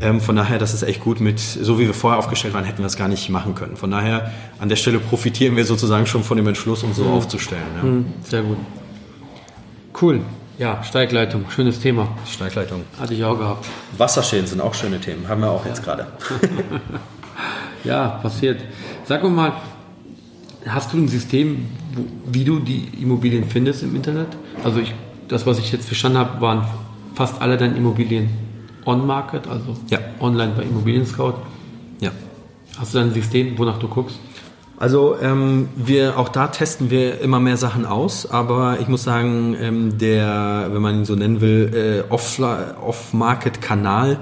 Ähm, 0.01 0.21
von 0.21 0.37
daher, 0.37 0.59
das 0.59 0.75
ist 0.75 0.83
echt 0.83 1.01
gut 1.01 1.21
mit, 1.21 1.41
so 1.41 1.79
wie 1.79 1.87
wir 1.87 1.95
vorher 1.95 2.19
aufgestellt 2.19 2.55
waren, 2.55 2.65
hätten 2.65 2.79
wir 2.79 2.87
es 2.87 2.97
gar 2.97 3.09
nicht 3.09 3.29
machen 3.31 3.55
können. 3.55 3.77
Von 3.77 3.91
daher, 3.91 4.31
an 4.61 4.69
der 4.69 4.77
Stelle 4.77 4.99
profitieren 4.99 5.57
wir 5.57 5.65
sozusagen 5.65 6.07
schon 6.07 6.23
von 6.23 6.37
dem 6.37 6.47
Entschluss, 6.47 6.83
um 6.83 6.93
so 6.93 7.05
mhm. 7.05 7.13
aufzustellen. 7.13 7.63
Ja. 7.77 7.83
Mhm, 7.83 8.07
sehr 8.23 8.43
gut. 8.43 8.59
Cool. 10.01 10.21
Ja, 10.59 10.83
Steigleitung, 10.83 11.47
schönes 11.51 11.81
Thema. 11.81 12.09
Steigleitung. 12.29 12.83
Hatte 12.99 13.15
ich 13.15 13.25
auch 13.25 13.39
gehabt. 13.39 13.67
Wasserschäden 13.97 14.47
sind 14.47 14.61
auch 14.61 14.75
schöne 14.75 15.01
Themen, 15.01 15.29
haben 15.29 15.41
wir 15.41 15.51
auch 15.51 15.65
ja. 15.65 15.71
jetzt 15.71 15.85
gerade. 15.85 16.07
ja, 17.85 18.09
passiert. 18.23 18.61
Sag 19.05 19.23
mal, 19.25 19.53
hast 20.67 20.93
du 20.93 20.99
ein 20.99 21.09
System, 21.09 21.67
wie 22.31 22.45
du 22.45 22.59
die 22.59 22.89
Immobilien 23.01 23.45
findest 23.49 23.83
im 23.83 23.97
Internet? 23.97 24.29
Also 24.65 24.81
ich, 24.81 24.95
das, 25.29 25.47
was 25.47 25.59
ich 25.59 25.73
jetzt 25.73 25.87
verstanden 25.87 26.19
habe, 26.19 26.41
waren 26.41 26.67
fast 27.15 27.41
alle 27.41 27.57
deine 27.57 27.77
Immobilien 27.77 28.29
on-market, 28.85 29.49
also 29.49 29.77
ja. 29.89 29.99
online 30.21 30.53
bei 30.57 30.63
Immobilien 30.63 31.07
Scout. 31.07 31.35
Ja. 32.01 32.11
Hast 32.79 32.95
du 32.95 32.99
ein 32.99 33.13
System, 33.13 33.59
wonach 33.59 33.79
du 33.79 33.89
guckst? 33.89 34.19
Also 34.79 35.17
ähm, 35.21 35.69
wir 35.75 36.17
auch 36.19 36.29
da 36.29 36.47
testen 36.47 36.91
wir 36.91 37.21
immer 37.21 37.41
mehr 37.41 37.57
Sachen 37.57 37.85
aus, 37.85 38.31
aber 38.31 38.79
ich 38.81 38.87
muss 38.87 39.03
sagen, 39.03 39.57
ähm, 39.61 39.99
der, 39.99 40.69
wenn 40.73 40.81
man 40.81 41.01
ihn 41.01 41.05
so 41.05 41.17
nennen 41.17 41.41
will, 41.41 42.05
äh, 42.09 42.13
Off-Market-Kanal, 42.13 44.21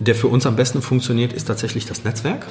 der 0.00 0.16
für 0.16 0.26
uns 0.26 0.46
am 0.46 0.56
besten 0.56 0.82
funktioniert, 0.82 1.32
ist 1.32 1.44
tatsächlich 1.44 1.86
das 1.86 2.02
Netzwerk. 2.02 2.44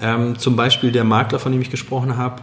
Ähm, 0.00 0.38
zum 0.38 0.54
Beispiel 0.54 0.92
der 0.92 1.02
Makler, 1.02 1.40
von 1.40 1.50
dem 1.50 1.60
ich 1.60 1.70
gesprochen 1.70 2.16
habe, 2.16 2.42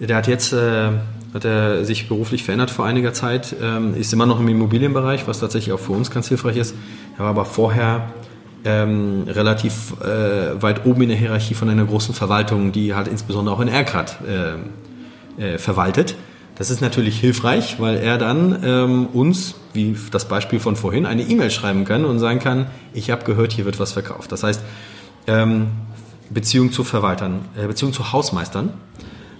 der 0.00 0.16
hat 0.16 0.26
jetzt 0.26 0.52
äh, 0.52 0.90
hat 1.32 1.44
er 1.44 1.84
sich 1.84 2.08
beruflich 2.08 2.42
verändert 2.42 2.70
vor 2.70 2.86
einiger 2.86 3.12
Zeit, 3.12 3.54
ähm, 3.62 3.94
ist 3.94 4.12
immer 4.12 4.26
noch 4.26 4.40
im 4.40 4.48
Immobilienbereich, 4.48 5.26
was 5.26 5.40
tatsächlich 5.40 5.72
auch 5.72 5.80
für 5.80 5.92
uns 5.92 6.10
ganz 6.10 6.28
hilfreich 6.28 6.56
ist. 6.56 6.74
Er 7.16 7.24
war 7.24 7.30
aber 7.30 7.44
vorher 7.44 8.10
ähm, 8.64 9.24
relativ 9.28 9.94
äh, 10.02 10.60
weit 10.60 10.84
oben 10.86 11.02
in 11.02 11.08
der 11.10 11.18
Hierarchie 11.18 11.54
von 11.54 11.68
einer 11.68 11.84
großen 11.84 12.14
Verwaltung, 12.14 12.72
die 12.72 12.94
halt 12.94 13.08
insbesondere 13.08 13.54
auch 13.54 13.60
in 13.60 13.68
Erkrad 13.68 14.18
äh, 15.38 15.54
äh, 15.54 15.58
verwaltet. 15.58 16.16
Das 16.56 16.70
ist 16.70 16.82
natürlich 16.82 17.18
hilfreich, 17.18 17.80
weil 17.80 17.96
er 17.96 18.18
dann 18.18 18.62
ähm, 18.62 19.06
uns, 19.06 19.54
wie 19.72 19.96
das 20.10 20.28
Beispiel 20.28 20.60
von 20.60 20.76
vorhin, 20.76 21.06
eine 21.06 21.22
E-Mail 21.22 21.50
schreiben 21.50 21.86
kann 21.86 22.04
und 22.04 22.18
sagen 22.18 22.38
kann, 22.38 22.66
ich 22.92 23.10
habe 23.10 23.24
gehört, 23.24 23.52
hier 23.52 23.64
wird 23.64 23.78
was 23.80 23.92
verkauft. 23.92 24.30
Das 24.30 24.42
heißt, 24.42 24.60
ähm, 25.26 25.68
Beziehung 26.28 26.70
zu 26.70 26.84
Verwaltern, 26.84 27.46
äh, 27.56 27.66
Beziehung 27.66 27.94
zu 27.94 28.12
Hausmeistern. 28.12 28.74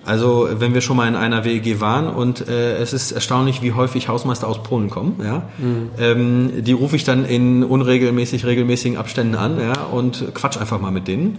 Also 0.04 0.48
wenn 0.50 0.74
wir 0.74 0.80
schon 0.80 0.96
mal 0.96 1.08
in 1.08 1.16
einer 1.16 1.44
WEG 1.44 1.80
waren 1.80 2.08
und 2.08 2.48
äh, 2.48 2.78
es 2.78 2.92
ist 2.92 3.12
erstaunlich, 3.12 3.62
wie 3.62 3.72
häufig 3.72 4.08
Hausmeister 4.08 4.48
aus 4.48 4.62
Polen 4.62 4.88
kommen. 4.88 5.20
Ja? 5.22 5.42
Mhm. 5.58 5.90
Ähm, 5.98 6.64
die 6.64 6.72
rufe 6.72 6.96
ich 6.96 7.04
dann 7.04 7.24
in 7.24 7.62
unregelmäßig, 7.64 8.46
regelmäßigen 8.46 8.96
Abständen 8.96 9.34
an 9.34 9.60
ja, 9.60 9.84
und 9.84 10.34
quatsch 10.34 10.58
einfach 10.58 10.80
mal 10.80 10.90
mit 10.90 11.06
denen. 11.06 11.38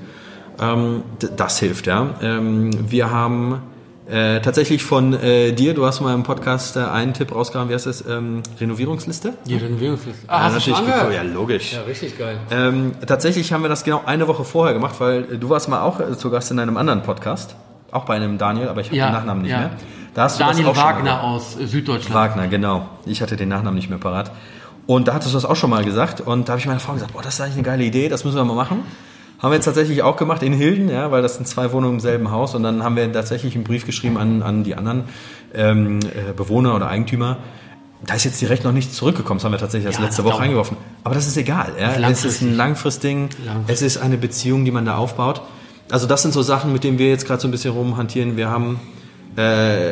Ähm, 0.59 1.03
das 1.37 1.59
hilft, 1.59 1.87
ja. 1.87 2.11
Ähm, 2.21 2.69
wir 2.91 3.09
haben 3.09 3.61
äh, 4.11 4.41
tatsächlich 4.41 4.83
von 4.83 5.13
äh, 5.13 5.53
dir, 5.53 5.73
du 5.73 5.85
hast 5.85 6.01
mal 6.01 6.13
im 6.13 6.23
Podcast 6.23 6.75
äh, 6.75 6.81
einen 6.81 7.13
Tipp 7.13 7.33
rausgehauen, 7.33 7.69
wie 7.69 7.73
heißt 7.73 7.85
das? 7.85 8.03
Ähm, 8.05 8.43
Renovierungsliste? 8.59 9.33
Die 9.45 9.55
Renovierungsliste. 9.55 10.27
Ah, 10.27 10.47
ja, 10.47 10.53
natürlich 10.53 10.79
gecool. 10.79 11.13
Ja, 11.13 11.21
logisch. 11.21 11.73
Ja, 11.73 11.83
richtig 11.83 12.17
geil. 12.17 12.37
Ähm, 12.51 12.91
tatsächlich 13.07 13.53
haben 13.53 13.63
wir 13.63 13.69
das 13.69 13.83
genau 13.83 14.01
eine 14.05 14.27
Woche 14.27 14.43
vorher 14.43 14.73
gemacht, 14.73 14.95
weil 14.99 15.23
äh, 15.33 15.37
du 15.37 15.49
warst 15.49 15.69
mal 15.69 15.81
auch 15.81 15.99
äh, 15.99 16.17
zu 16.17 16.29
Gast 16.29 16.51
in 16.51 16.59
einem 16.59 16.77
anderen 16.77 17.03
Podcast, 17.03 17.55
auch 17.91 18.05
bei 18.05 18.15
einem 18.15 18.37
Daniel, 18.37 18.69
aber 18.69 18.81
ich 18.81 18.87
habe 18.87 18.97
ja, 18.97 19.07
den 19.07 19.13
Nachnamen 19.13 19.43
nicht 19.43 19.51
ja. 19.51 19.59
mehr. 19.59 19.71
Da 20.13 20.23
hast 20.23 20.39
Daniel 20.39 20.63
du 20.63 20.69
das 20.69 20.77
auch 20.77 20.83
Wagner 20.83 21.23
aus 21.23 21.53
Süddeutschland. 21.53 22.13
Wagner, 22.15 22.47
genau. 22.47 22.87
Ich 23.05 23.21
hatte 23.21 23.37
den 23.37 23.49
Nachnamen 23.49 23.75
nicht 23.75 23.89
mehr 23.89 23.99
parat. 23.99 24.31
Und 24.87 25.07
da 25.07 25.13
hattest 25.13 25.31
du 25.31 25.37
das 25.37 25.45
auch 25.45 25.55
schon 25.55 25.69
mal 25.69 25.85
gesagt. 25.85 26.21
Und 26.21 26.49
da 26.49 26.53
habe 26.53 26.59
ich 26.59 26.65
meiner 26.65 26.79
Frau 26.79 26.93
gesagt, 26.93 27.13
boah, 27.13 27.21
das 27.21 27.35
ist 27.35 27.41
eigentlich 27.41 27.55
eine 27.55 27.63
geile 27.63 27.83
Idee, 27.83 28.09
das 28.09 28.25
müssen 28.25 28.35
wir 28.35 28.43
mal 28.43 28.55
machen. 28.55 28.83
Haben 29.39 29.51
wir 29.51 29.55
jetzt 29.55 29.65
tatsächlich 29.65 30.03
auch 30.03 30.17
gemacht 30.17 30.43
in 30.43 30.53
Hilden, 30.53 30.89
ja, 30.89 31.11
weil 31.11 31.21
das 31.21 31.35
sind 31.35 31.47
zwei 31.47 31.71
Wohnungen 31.71 31.95
im 31.95 31.99
selben 31.99 32.29
Haus. 32.29 32.53
Und 32.53 32.63
dann 32.63 32.83
haben 32.83 32.95
wir 32.95 33.11
tatsächlich 33.11 33.55
einen 33.55 33.63
Brief 33.63 33.85
geschrieben 33.85 34.17
an, 34.17 34.43
an 34.43 34.63
die 34.63 34.75
anderen 34.75 35.05
ähm, 35.55 35.99
äh, 36.01 36.33
Bewohner 36.35 36.75
oder 36.75 36.87
Eigentümer. 36.87 37.37
Da 38.05 38.15
ist 38.15 38.23
jetzt 38.23 38.41
direkt 38.41 38.63
noch 38.63 38.71
nichts 38.71 38.95
zurückgekommen. 38.95 39.39
Das 39.39 39.45
haben 39.45 39.51
wir 39.51 39.59
tatsächlich 39.59 39.87
erst 39.87 39.99
ja, 39.99 40.05
letzte 40.05 40.23
Woche 40.23 40.43
eingeworfen. 40.43 40.77
Aber 41.03 41.15
das 41.15 41.27
ist 41.27 41.37
egal. 41.37 41.71
Ja. 41.79 42.09
Es 42.09 42.25
ist 42.25 42.41
ein 42.41 42.55
Langfristding. 42.55 43.29
Langfristig. 43.45 43.75
Es 43.75 43.81
ist 43.81 43.97
eine 43.97 44.17
Beziehung, 44.17 44.65
die 44.65 44.71
man 44.71 44.85
da 44.85 44.97
aufbaut. 44.97 45.41
Also 45.91 46.07
das 46.07 46.21
sind 46.21 46.33
so 46.33 46.41
Sachen, 46.41 46.71
mit 46.71 46.83
denen 46.83 46.97
wir 46.97 47.09
jetzt 47.09 47.27
gerade 47.27 47.41
so 47.41 47.47
ein 47.47 47.51
bisschen 47.51 47.73
rumhantieren. 47.73 48.37
Wir 48.37 48.49
haben 48.49 48.79
äh, 49.35 49.91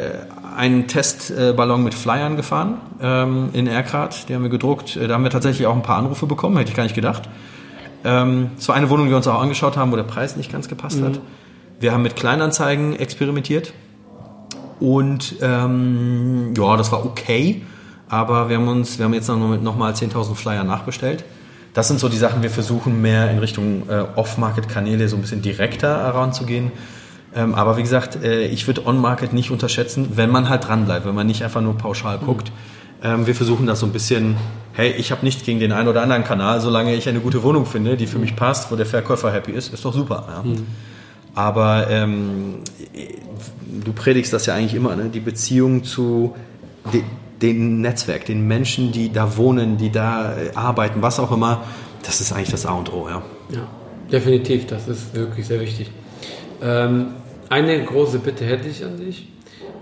einen 0.56 0.88
Testballon 0.88 1.84
mit 1.84 1.94
Flyern 1.94 2.38
gefahren 2.38 2.78
ähm, 3.02 3.50
in 3.54 3.68
Erkrath, 3.68 4.30
die 4.30 4.36
haben 4.36 4.44
wir 4.44 4.50
gedruckt. 4.50 4.98
Da 4.98 5.14
haben 5.14 5.24
wir 5.24 5.30
tatsächlich 5.30 5.68
auch 5.68 5.76
ein 5.76 5.84
paar 5.84 5.98
Anrufe 5.98 6.26
bekommen, 6.26 6.58
hätte 6.58 6.72
ich 6.72 6.76
gar 6.76 6.84
nicht 6.84 6.96
gedacht. 6.96 7.24
Ähm, 8.06 8.52
es 8.58 8.68
war 8.70 8.76
eine 8.76 8.90
Wohnung, 8.90 9.06
die 9.08 9.12
wir 9.12 9.18
uns 9.18 9.28
auch 9.28 9.42
angeschaut 9.42 9.76
haben, 9.76 9.92
wo 9.92 9.98
der 9.98 10.04
Preis 10.04 10.38
nicht 10.38 10.52
ganz 10.52 10.70
gepasst 10.70 11.02
mhm. 11.02 11.06
hat. 11.06 11.20
Wir 11.82 11.92
haben 11.92 12.02
mit 12.02 12.16
Kleinanzeigen 12.16 12.96
experimentiert 12.96 13.74
und 14.80 15.36
ähm, 15.42 16.54
ja, 16.58 16.78
das 16.78 16.92
war 16.94 17.06
okay, 17.06 17.62
aber 18.08 18.50
wir 18.50 18.58
haben 18.58 18.68
uns, 18.70 18.98
wir 18.98 19.06
haben 19.06 19.14
jetzt 19.14 19.28
noch 19.28 19.76
mal 19.76 19.94
10.000 19.94 20.36
Flyer 20.36 20.64
nachbestellt. 20.64 21.26
Das 21.80 21.88
sind 21.88 22.02
so 22.02 22.10
die 22.10 22.18
Sachen, 22.18 22.44
wir 22.44 22.50
versuchen 22.50 23.02
mehr 23.02 23.32
in 23.32 23.40
Richtung 23.40 23.88
äh, 23.88 24.04
Off-Market-Kanäle 24.18 25.08
so 25.08 25.16
ein 25.16 25.22
bisschen 25.22 25.42
direkter 25.42 26.04
heranzugehen. 26.04 26.74
Ähm, 27.34 27.56
aber 27.56 27.78
wie 27.78 27.84
gesagt, 27.84 28.22
äh, 28.22 28.48
ich 28.48 28.68
würde 28.68 28.86
On-Market 28.86 29.32
nicht 29.32 29.50
unterschätzen, 29.50 30.10
wenn 30.18 30.30
man 30.30 30.50
halt 30.50 30.68
dran 30.68 30.84
bleibt, 30.84 31.06
wenn 31.06 31.16
man 31.16 31.26
nicht 31.26 31.42
einfach 31.42 31.62
nur 31.62 31.78
pauschal 31.78 32.18
mhm. 32.18 32.26
guckt. 32.26 32.52
Ähm, 33.02 33.28
wir 33.28 33.34
versuchen 33.34 33.66
das 33.66 33.80
so 33.80 33.86
ein 33.86 33.94
bisschen, 33.94 34.36
hey, 34.74 34.92
ich 34.92 35.14
habe 35.14 35.24
nichts 35.24 35.46
gegen 35.46 35.62
den 35.62 35.72
einen 35.72 35.88
oder 35.88 36.02
anderen 36.02 36.26
Kanal, 36.26 36.60
solange 36.60 36.94
ich 36.96 37.08
eine 37.08 37.22
gute 37.22 37.44
Wohnung 37.44 37.66
finde, 37.66 37.96
die 37.96 38.08
für 38.08 38.20
mich 38.20 38.36
passt, 38.36 38.74
wo 38.74 38.76
der 38.76 38.86
Verkäufer 38.86 39.32
happy 39.32 39.54
ist, 39.54 39.74
ist 39.74 39.86
doch 39.86 39.94
super. 39.94 40.28
Ja. 40.28 40.50
Mhm. 40.50 40.68
Aber 41.34 41.90
ähm, 41.90 42.56
du 43.86 43.94
predigst 43.94 44.34
das 44.34 44.48
ja 44.48 44.54
eigentlich 44.54 44.76
immer, 44.76 44.98
ne? 44.98 45.06
die 45.06 45.22
Beziehung 45.22 45.86
zu 45.86 46.36
de, 46.92 47.04
dem 47.42 47.82
Netzwerk, 47.82 48.26
den 48.26 48.48
Menschen, 48.48 48.92
die 48.92 49.12
da 49.12 49.38
wohnen, 49.38 49.78
die 49.78 49.92
da 49.92 50.38
äh, 50.38 50.52
arbeiten, 50.56 51.02
was 51.02 51.20
auch 51.20 51.32
immer, 51.32 51.64
das 52.04 52.22
ist 52.22 52.32
eigentlich 52.32 52.52
das 52.52 52.66
A 52.66 52.74
und 52.74 52.92
O. 52.94 53.08
Ja, 53.08 53.22
ja 53.50 53.68
definitiv, 54.12 54.68
das 54.68 54.88
ist 54.88 55.14
wirklich 55.14 55.48
sehr 55.48 55.60
wichtig. 55.60 55.90
Ähm, 56.62 57.08
eine 57.50 57.84
große 57.84 58.20
Bitte 58.20 58.46
hätte 58.46 58.68
ich 58.68 58.84
an 58.84 58.98
dich. 58.98 59.28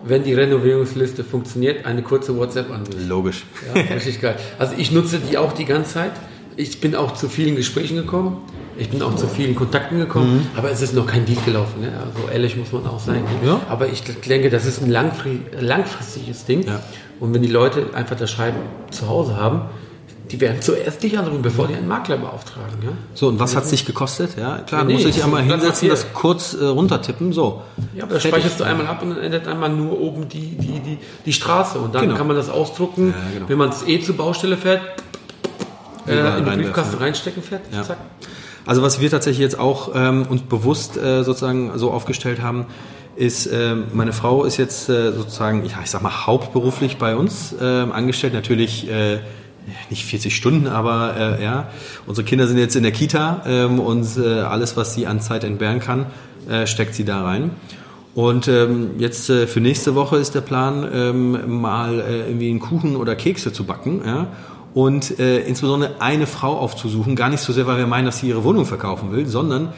Wenn 0.04 0.24
die 0.24 0.34
Renovierungsliste 0.34 1.24
funktioniert, 1.24 1.86
eine 1.86 2.02
kurze 2.02 2.38
WhatsApp 2.38 2.72
an 2.72 2.84
mich. 2.84 3.08
Logisch. 3.08 3.46
Ja, 3.74 3.82
richtig 3.82 4.22
geil. 4.22 4.36
Also 4.60 4.74
ich 4.78 4.92
nutze 4.92 5.20
die 5.20 5.38
auch 5.38 5.54
die 5.54 5.66
ganze 5.66 5.94
Zeit. 5.96 6.12
Ich 6.56 6.80
bin 6.80 6.96
auch 6.96 7.14
zu 7.14 7.30
vielen 7.30 7.56
Gesprächen 7.56 7.98
gekommen. 7.98 8.38
Ich 8.78 8.90
bin 8.90 9.02
auch 9.02 9.16
zu 9.16 9.28
vielen 9.28 9.56
Kontakten 9.56 9.98
gekommen, 9.98 10.36
mhm. 10.36 10.58
aber 10.58 10.72
es 10.72 10.82
ist 10.82 10.94
noch 10.94 11.08
kein 11.08 11.26
Deal 11.26 11.40
gelaufen. 11.44 11.82
Ne? 11.82 11.92
Also 11.98 12.30
ehrlich 12.32 12.56
muss 12.56 12.72
man 12.72 12.86
auch 12.86 13.00
sein. 13.00 13.24
Ja. 13.46 13.60
Aber 13.70 13.88
ich 13.88 14.04
denke, 14.04 14.50
das 14.50 14.66
ist 14.66 14.82
ein 14.82 14.90
langfristiges 14.90 16.46
Ding. 16.46 16.66
Ja. 16.66 16.82
Und 17.20 17.34
wenn 17.34 17.42
die 17.42 17.50
Leute 17.50 17.88
einfach 17.94 18.16
das 18.16 18.30
Schreiben 18.30 18.58
zu 18.92 19.08
Hause 19.08 19.38
haben, 19.38 19.62
die 20.32 20.42
werden 20.42 20.62
zuerst 20.62 21.02
dich 21.02 21.18
anrufen, 21.18 21.42
bevor 21.42 21.68
die 21.68 21.76
einen 21.76 21.88
Makler 21.88 22.18
beauftragen. 22.18 22.78
Ja? 22.84 22.90
So, 23.14 23.30
und 23.30 23.40
was 23.40 23.56
hat 23.56 23.64
es 23.64 23.70
dich 23.70 23.86
gekostet? 23.86 24.32
Ja, 24.38 24.58
klar, 24.60 24.84
nee, 24.84 24.94
muss 24.94 25.06
ich 25.06 25.24
einmal 25.24 25.42
hinsetzen, 25.42 25.90
das 25.90 26.14
kurz 26.14 26.54
äh, 26.54 26.66
runtertippen, 26.66 27.32
so. 27.32 27.62
Ja, 27.96 28.04
aber 28.04 28.16
das 28.16 28.24
speicherst 28.24 28.60
du 28.60 28.64
einmal 28.66 28.88
ab 28.88 29.02
und 29.02 29.12
dann 29.12 29.20
ändert 29.20 29.48
einmal 29.48 29.70
nur 29.70 30.00
oben 30.00 30.28
die, 30.28 30.58
die, 30.58 30.80
die, 30.80 30.98
die 31.26 31.34
Straße. 31.34 31.80
Und 31.80 31.96
dann 31.96 32.04
genau. 32.04 32.18
kann 32.18 32.28
man 32.28 32.36
das 32.36 32.50
ausdrucken, 32.50 33.14
ja, 33.18 33.34
genau. 33.34 33.50
wenn 33.50 33.58
man 33.58 33.70
es 33.70 33.88
eh 33.88 34.02
zur 34.02 34.18
Baustelle 34.18 34.58
fährt, 34.58 34.82
äh, 36.08 36.40
in 36.40 36.46
den 36.46 36.60
Briefkasten 36.60 36.98
reinstecken, 36.98 37.42
fertig, 37.42 37.74
ja. 37.74 37.84
zack. 37.84 37.98
Also 38.68 38.82
was 38.82 39.00
wir 39.00 39.10
tatsächlich 39.10 39.42
jetzt 39.42 39.58
auch 39.58 39.92
ähm, 39.96 40.26
uns 40.30 40.42
bewusst 40.42 40.98
äh, 40.98 41.24
sozusagen 41.24 41.72
so 41.80 41.92
aufgestellt 41.92 42.42
haben, 42.42 42.66
ist, 43.16 43.48
äh, 43.48 43.76
meine 43.94 44.14
Frau 44.14 44.44
ist 44.44 44.58
jetzt 44.58 44.90
äh, 44.90 45.14
sozusagen, 45.14 45.66
ja, 45.66 45.78
ich 45.84 45.90
sag 45.90 46.04
mal, 46.04 46.28
hauptberuflich 46.28 46.98
bei 46.98 47.16
uns 47.16 47.56
äh, 47.60 47.64
angestellt. 47.64 48.34
Natürlich 48.34 48.90
äh, 48.90 49.20
nicht 49.90 50.06
40 50.06 50.36
Stunden, 50.36 50.68
aber 50.68 51.16
äh, 51.18 51.44
ja, 51.44 51.70
unsere 52.06 52.26
Kinder 52.26 52.46
sind 52.46 52.58
jetzt 52.58 52.76
in 52.76 52.84
der 52.84 52.92
Kita 52.92 53.42
ähm, 53.48 53.80
und 53.80 54.06
äh, 54.18 54.42
alles, 54.42 54.78
was 54.78 54.94
sie 54.94 55.08
an 55.08 55.22
Zeit 55.22 55.46
entbehren 55.46 55.80
kann, 55.80 56.06
äh, 56.50 56.68
steckt 56.68 56.94
sie 56.94 57.06
da 57.06 57.24
rein. 57.24 57.52
Und 58.16 58.48
ähm, 58.48 58.92
jetzt 58.98 59.30
äh, 59.30 59.48
für 59.48 59.62
nächste 59.62 59.96
Woche 59.96 60.18
ist 60.18 60.36
der 60.36 60.42
Plan, 60.42 60.88
ähm, 60.92 61.62
mal 61.62 62.00
äh, 62.00 62.28
irgendwie 62.28 62.50
einen 62.50 62.60
Kuchen 62.60 62.96
oder 62.96 63.16
Kekse 63.16 63.54
zu 63.54 63.64
backen. 63.64 64.02
Ja? 64.06 64.28
Und 64.74 65.20
äh, 65.20 65.40
insbesondere 65.40 66.00
eine 66.00 66.28
Frau 66.28 66.58
aufzusuchen. 66.58 67.16
Gar 67.16 67.30
nicht 67.30 67.42
so 67.42 67.54
sehr, 67.54 67.68
weil 67.68 67.78
wir 67.78 67.88
meinen, 67.88 68.06
dass 68.06 68.20
sie 68.20 68.30
ihre 68.30 68.44
Wohnung 68.44 68.66
verkaufen 68.66 69.12
will, 69.12 69.26
sondern 69.26 69.74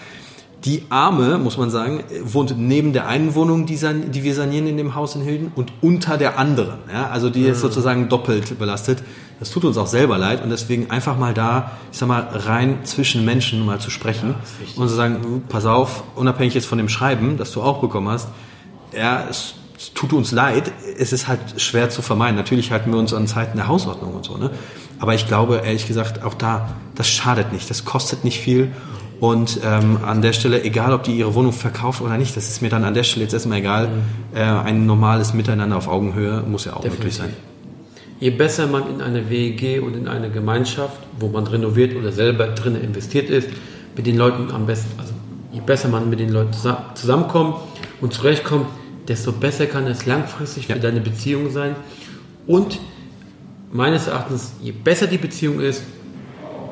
die 0.65 0.83
Arme, 0.89 1.37
muss 1.37 1.57
man 1.57 1.69
sagen, 1.69 2.03
wohnt 2.23 2.57
neben 2.57 2.91
der 2.91 3.07
einen 3.07 3.33
Wohnung, 3.33 3.65
die, 3.65 3.77
san 3.77 4.11
die 4.11 4.23
wir 4.23 4.35
sanieren 4.35 4.67
in 4.67 4.75
dem 4.75 4.95
Haus 4.95 5.15
in 5.15 5.21
Hilden 5.21 5.51
und 5.55 5.71
unter 5.81 6.17
der 6.17 6.37
anderen. 6.37 6.79
Ja? 6.91 7.07
Also 7.09 7.29
die 7.29 7.43
ist 7.43 7.57
mhm. 7.57 7.61
sozusagen 7.61 8.09
doppelt 8.09 8.59
belastet. 8.59 9.01
Das 9.39 9.51
tut 9.51 9.63
uns 9.63 9.77
auch 9.77 9.87
selber 9.87 10.17
leid 10.17 10.43
und 10.43 10.49
deswegen 10.49 10.91
einfach 10.91 11.17
mal 11.17 11.33
da, 11.33 11.71
ich 11.93 11.97
sag 11.97 12.09
mal, 12.09 12.27
rein 12.29 12.79
zwischen 12.83 13.23
Menschen 13.23 13.65
mal 13.65 13.79
zu 13.79 13.89
sprechen 13.89 14.35
ja, 14.75 14.81
und 14.81 14.89
zu 14.89 14.95
sagen, 14.95 15.43
pass 15.47 15.65
auf, 15.65 16.03
unabhängig 16.15 16.55
jetzt 16.55 16.67
von 16.67 16.77
dem 16.77 16.89
Schreiben, 16.89 17.37
das 17.37 17.53
du 17.53 17.61
auch 17.61 17.79
bekommen 17.79 18.09
hast, 18.09 18.27
ja, 18.93 19.23
es 19.29 19.55
tut 19.93 20.13
uns 20.13 20.31
leid, 20.31 20.71
es 20.97 21.13
ist 21.13 21.27
halt 21.27 21.39
schwer 21.61 21.89
zu 21.89 22.01
vermeiden. 22.01 22.35
Natürlich 22.35 22.71
halten 22.71 22.91
wir 22.91 22.99
uns 22.99 23.13
an 23.13 23.27
Zeiten 23.27 23.57
der 23.57 23.67
Hausordnung 23.67 24.13
und 24.13 24.25
so, 24.25 24.37
ne? 24.37 24.51
Aber 24.99 25.15
ich 25.15 25.27
glaube, 25.27 25.61
ehrlich 25.63 25.87
gesagt, 25.87 26.23
auch 26.23 26.33
da, 26.33 26.75
das 26.95 27.07
schadet 27.07 27.53
nicht, 27.53 27.69
das 27.69 27.85
kostet 27.85 28.25
nicht 28.25 28.39
viel. 28.39 28.71
Und 29.19 29.59
ähm, 29.65 29.99
an 30.05 30.21
der 30.21 30.33
Stelle, 30.33 30.63
egal 30.63 30.93
ob 30.93 31.03
die 31.03 31.17
ihre 31.17 31.33
Wohnung 31.35 31.51
verkauft 31.51 32.01
oder 32.01 32.17
nicht, 32.17 32.35
das 32.37 32.49
ist 32.49 32.61
mir 32.61 32.69
dann 32.69 32.83
an 32.83 32.93
der 32.93 33.03
Stelle 33.03 33.23
jetzt 33.23 33.33
erstmal 33.33 33.59
egal. 33.59 33.87
Mhm. 33.87 34.37
Äh, 34.37 34.41
ein 34.41 34.85
normales 34.85 35.33
Miteinander 35.33 35.77
auf 35.77 35.87
Augenhöhe 35.87 36.43
muss 36.47 36.65
ja 36.65 36.73
auch 36.73 36.81
Definitiv. 36.81 36.99
möglich 36.99 37.15
sein. 37.15 37.33
Je 38.19 38.31
besser 38.31 38.67
man 38.67 38.89
in 38.89 39.01
eine 39.01 39.29
WEG 39.29 39.81
und 39.81 39.95
in 39.95 40.07
eine 40.09 40.29
Gemeinschaft, 40.29 40.99
wo 41.17 41.29
man 41.29 41.47
renoviert 41.47 41.95
oder 41.95 42.11
selber 42.11 42.47
drin 42.47 42.75
investiert 42.75 43.29
ist, 43.29 43.47
mit 43.95 44.05
den 44.05 44.17
Leuten 44.17 44.51
am 44.51 44.65
besten, 44.65 44.99
also 44.99 45.13
je 45.53 45.61
besser 45.61 45.87
man 45.87 46.09
mit 46.09 46.19
den 46.19 46.29
Leuten 46.29 46.53
zusammenkommt 46.95 47.55
und 48.01 48.13
zurechtkommt, 48.13 48.67
desto 49.09 49.31
besser 49.31 49.65
kann 49.65 49.87
es 49.87 50.05
langfristig 50.05 50.67
für 50.67 50.73
ja. 50.73 50.79
deine 50.79 51.01
Beziehung 51.01 51.51
sein. 51.51 51.75
Und 52.47 52.79
meines 53.71 54.07
Erachtens, 54.07 54.53
je 54.61 54.71
besser 54.71 55.07
die 55.07 55.17
Beziehung 55.17 55.59
ist, 55.59 55.83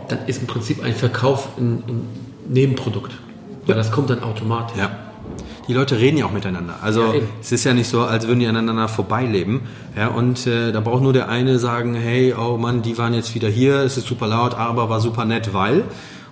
dann 0.07 0.19
ist 0.27 0.41
im 0.41 0.47
Prinzip 0.47 0.81
ein 0.81 0.93
Verkauf 0.93 1.57
ein, 1.57 1.83
ein 1.87 2.07
Nebenprodukt. 2.47 3.11
Weil 3.65 3.75
das 3.75 3.91
kommt 3.91 4.09
dann 4.09 4.23
automatisch. 4.23 4.77
Ja. 4.77 4.91
Die 5.67 5.73
Leute 5.73 5.99
reden 5.99 6.17
ja 6.17 6.25
auch 6.25 6.31
miteinander. 6.31 6.75
Also 6.81 7.13
ja, 7.13 7.21
es 7.41 7.51
ist 7.51 7.65
ja 7.65 7.73
nicht 7.73 7.89
so, 7.89 8.01
als 8.01 8.25
würden 8.25 8.39
die 8.39 8.47
aneinander 8.47 8.87
vorbeileben. 8.87 9.61
Ja, 9.97 10.07
und 10.07 10.47
äh, 10.47 10.71
da 10.71 10.79
braucht 10.79 11.03
nur 11.03 11.11
der 11.11 11.27
eine 11.27 11.59
sagen, 11.59 11.93
hey, 11.93 12.33
oh 12.33 12.57
Mann, 12.57 12.81
die 12.81 12.97
waren 12.97 13.13
jetzt 13.13 13.35
wieder 13.35 13.49
hier, 13.49 13.81
es 13.81 13.97
ist 13.97 14.07
super 14.07 14.27
laut, 14.27 14.53
aber 14.53 14.89
war 14.89 15.01
super 15.01 15.25
nett, 15.25 15.53
weil. 15.53 15.83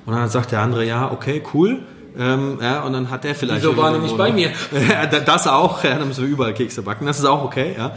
Und 0.06 0.14
dann 0.14 0.30
sagt 0.30 0.54
der 0.54 0.62
andere, 0.62 0.86
ja, 0.86 1.12
okay, 1.12 1.44
cool. 1.54 1.80
Ähm, 2.18 2.60
ja, 2.62 2.84
und 2.84 2.94
dann 2.94 3.10
hat 3.10 3.24
der 3.24 3.36
vielleicht. 3.36 3.62
Wieso 3.62 3.76
war 3.78 3.94
er 3.94 4.00
nicht 4.00 4.18
bei 4.18 4.32
mir? 4.32 4.52
das 5.26 5.48
auch, 5.48 5.84
ja, 5.84 5.98
dann 5.98 6.08
müssen 6.08 6.24
wir 6.24 6.30
überall 6.30 6.54
Kekse 6.54 6.82
backen. 6.82 7.06
Das 7.06 7.20
ist 7.20 7.26
auch 7.26 7.44
okay, 7.44 7.76
ja. 7.78 7.94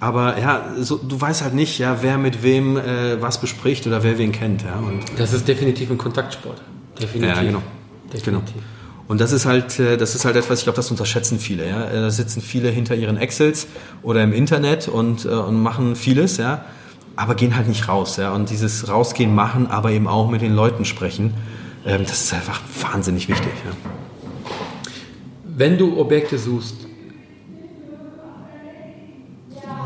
Aber 0.00 0.38
ja, 0.38 0.64
so, 0.78 0.96
du 0.96 1.20
weißt 1.20 1.42
halt 1.42 1.54
nicht, 1.54 1.78
ja, 1.78 1.98
wer 2.02 2.18
mit 2.18 2.42
wem 2.42 2.76
äh, 2.76 3.20
was 3.20 3.40
bespricht 3.40 3.86
oder 3.86 4.02
wer 4.02 4.16
wen 4.16 4.32
kennt. 4.32 4.62
Ja. 4.62 4.76
Und 4.76 5.02
das 5.18 5.32
ist 5.32 5.48
definitiv 5.48 5.90
ein 5.90 5.98
Kontaktsport. 5.98 6.60
Definitiv. 7.00 7.36
Ja, 7.36 7.42
genau. 7.42 7.62
Definitiv. 8.12 8.54
Genau. 8.54 8.64
Und 9.08 9.20
das 9.20 9.32
ist 9.32 9.46
halt, 9.46 9.78
äh, 9.80 9.96
das 9.96 10.14
ist 10.14 10.24
halt 10.24 10.36
etwas, 10.36 10.60
ich 10.60 10.64
glaube, 10.64 10.76
das 10.76 10.90
unterschätzen 10.90 11.40
viele. 11.40 11.68
Ja. 11.68 11.88
Äh, 11.88 11.94
da 11.94 12.10
sitzen 12.10 12.40
viele 12.40 12.68
hinter 12.68 12.94
ihren 12.94 13.16
Excels 13.16 13.66
oder 14.02 14.22
im 14.22 14.32
Internet 14.32 14.86
und, 14.86 15.24
äh, 15.24 15.28
und 15.28 15.60
machen 15.60 15.96
vieles, 15.96 16.36
ja, 16.36 16.64
aber 17.16 17.34
gehen 17.34 17.56
halt 17.56 17.66
nicht 17.66 17.88
raus. 17.88 18.18
Ja. 18.18 18.32
Und 18.32 18.50
dieses 18.50 18.88
Rausgehen 18.88 19.34
machen, 19.34 19.66
aber 19.66 19.90
eben 19.90 20.06
auch 20.06 20.30
mit 20.30 20.42
den 20.42 20.54
Leuten 20.54 20.84
sprechen 20.84 21.34
ähm, 21.88 22.04
das 22.04 22.22
ist 22.22 22.34
einfach 22.34 22.60
wahnsinnig 22.80 23.28
wichtig. 23.28 23.52
Ja. 23.64 23.72
Wenn 25.44 25.76
du 25.76 25.98
Objekte 25.98 26.38
suchst, 26.38 26.76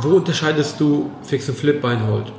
wo 0.02 0.16
unterscheidest 0.16 0.80
du 0.80 1.10
Fix 1.22 1.48
und 1.48 1.56
Flip 1.56 1.80
Beinhold? 1.80 2.32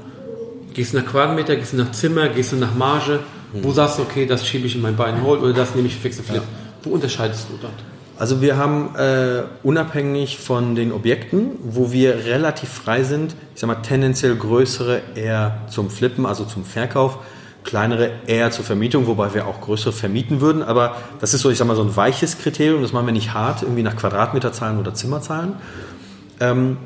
Gehst 0.73 0.93
du 0.93 0.97
nach 0.97 1.05
Quadratmeter, 1.05 1.55
gehst 1.55 1.73
du 1.73 1.77
nach 1.77 1.91
Zimmer, 1.91 2.27
gehst 2.29 2.51
du 2.51 2.57
nach 2.57 2.75
Marge? 2.75 3.21
Wo 3.53 3.69
hm. 3.69 3.75
sagst 3.75 3.99
du, 3.99 4.03
okay, 4.03 4.25
das 4.25 4.45
schiebe 4.45 4.67
ich 4.67 4.75
in 4.75 4.81
mein 4.81 4.95
Beinhold 4.95 5.41
oder 5.41 5.53
das 5.53 5.73
nehme 5.75 5.87
ich 5.87 5.95
für 5.95 6.01
Fix 6.01 6.19
und 6.19 6.25
Flip? 6.25 6.37
Ja. 6.37 6.43
Wo 6.83 6.89
unterscheidest 6.89 7.47
du 7.49 7.57
dort? 7.61 7.73
Also 8.17 8.41
wir 8.41 8.57
haben 8.57 8.95
äh, 8.95 9.43
unabhängig 9.63 10.37
von 10.37 10.75
den 10.75 10.91
Objekten, 10.91 11.51
wo 11.63 11.91
wir 11.91 12.25
relativ 12.25 12.69
frei 12.69 13.03
sind, 13.03 13.35
ich 13.53 13.61
sag 13.61 13.67
mal 13.67 13.75
tendenziell 13.75 14.35
größere 14.35 15.01
eher 15.15 15.61
zum 15.69 15.89
Flippen, 15.89 16.25
also 16.25 16.43
zum 16.45 16.63
Verkauf, 16.63 17.19
kleinere 17.63 18.11
eher 18.27 18.51
zur 18.51 18.65
Vermietung, 18.65 19.07
wobei 19.07 19.33
wir 19.33 19.47
auch 19.47 19.61
größere 19.61 19.93
vermieten 19.93 20.41
würden. 20.41 20.63
Aber 20.63 20.97
das 21.19 21.33
ist 21.33 21.41
so, 21.41 21.49
ich 21.49 21.57
sag 21.57 21.67
mal, 21.67 21.75
so 21.75 21.83
ein 21.83 21.95
weiches 21.95 22.37
Kriterium. 22.37 22.81
Das 22.81 22.93
machen 22.93 23.05
wir 23.05 23.13
nicht 23.13 23.33
hart, 23.33 23.61
irgendwie 23.63 23.83
nach 23.83 23.95
Quadratmeterzahlen 23.95 24.79
oder 24.79 24.93
Zimmerzahlen. 24.93 25.53
Ähm, 26.39 26.77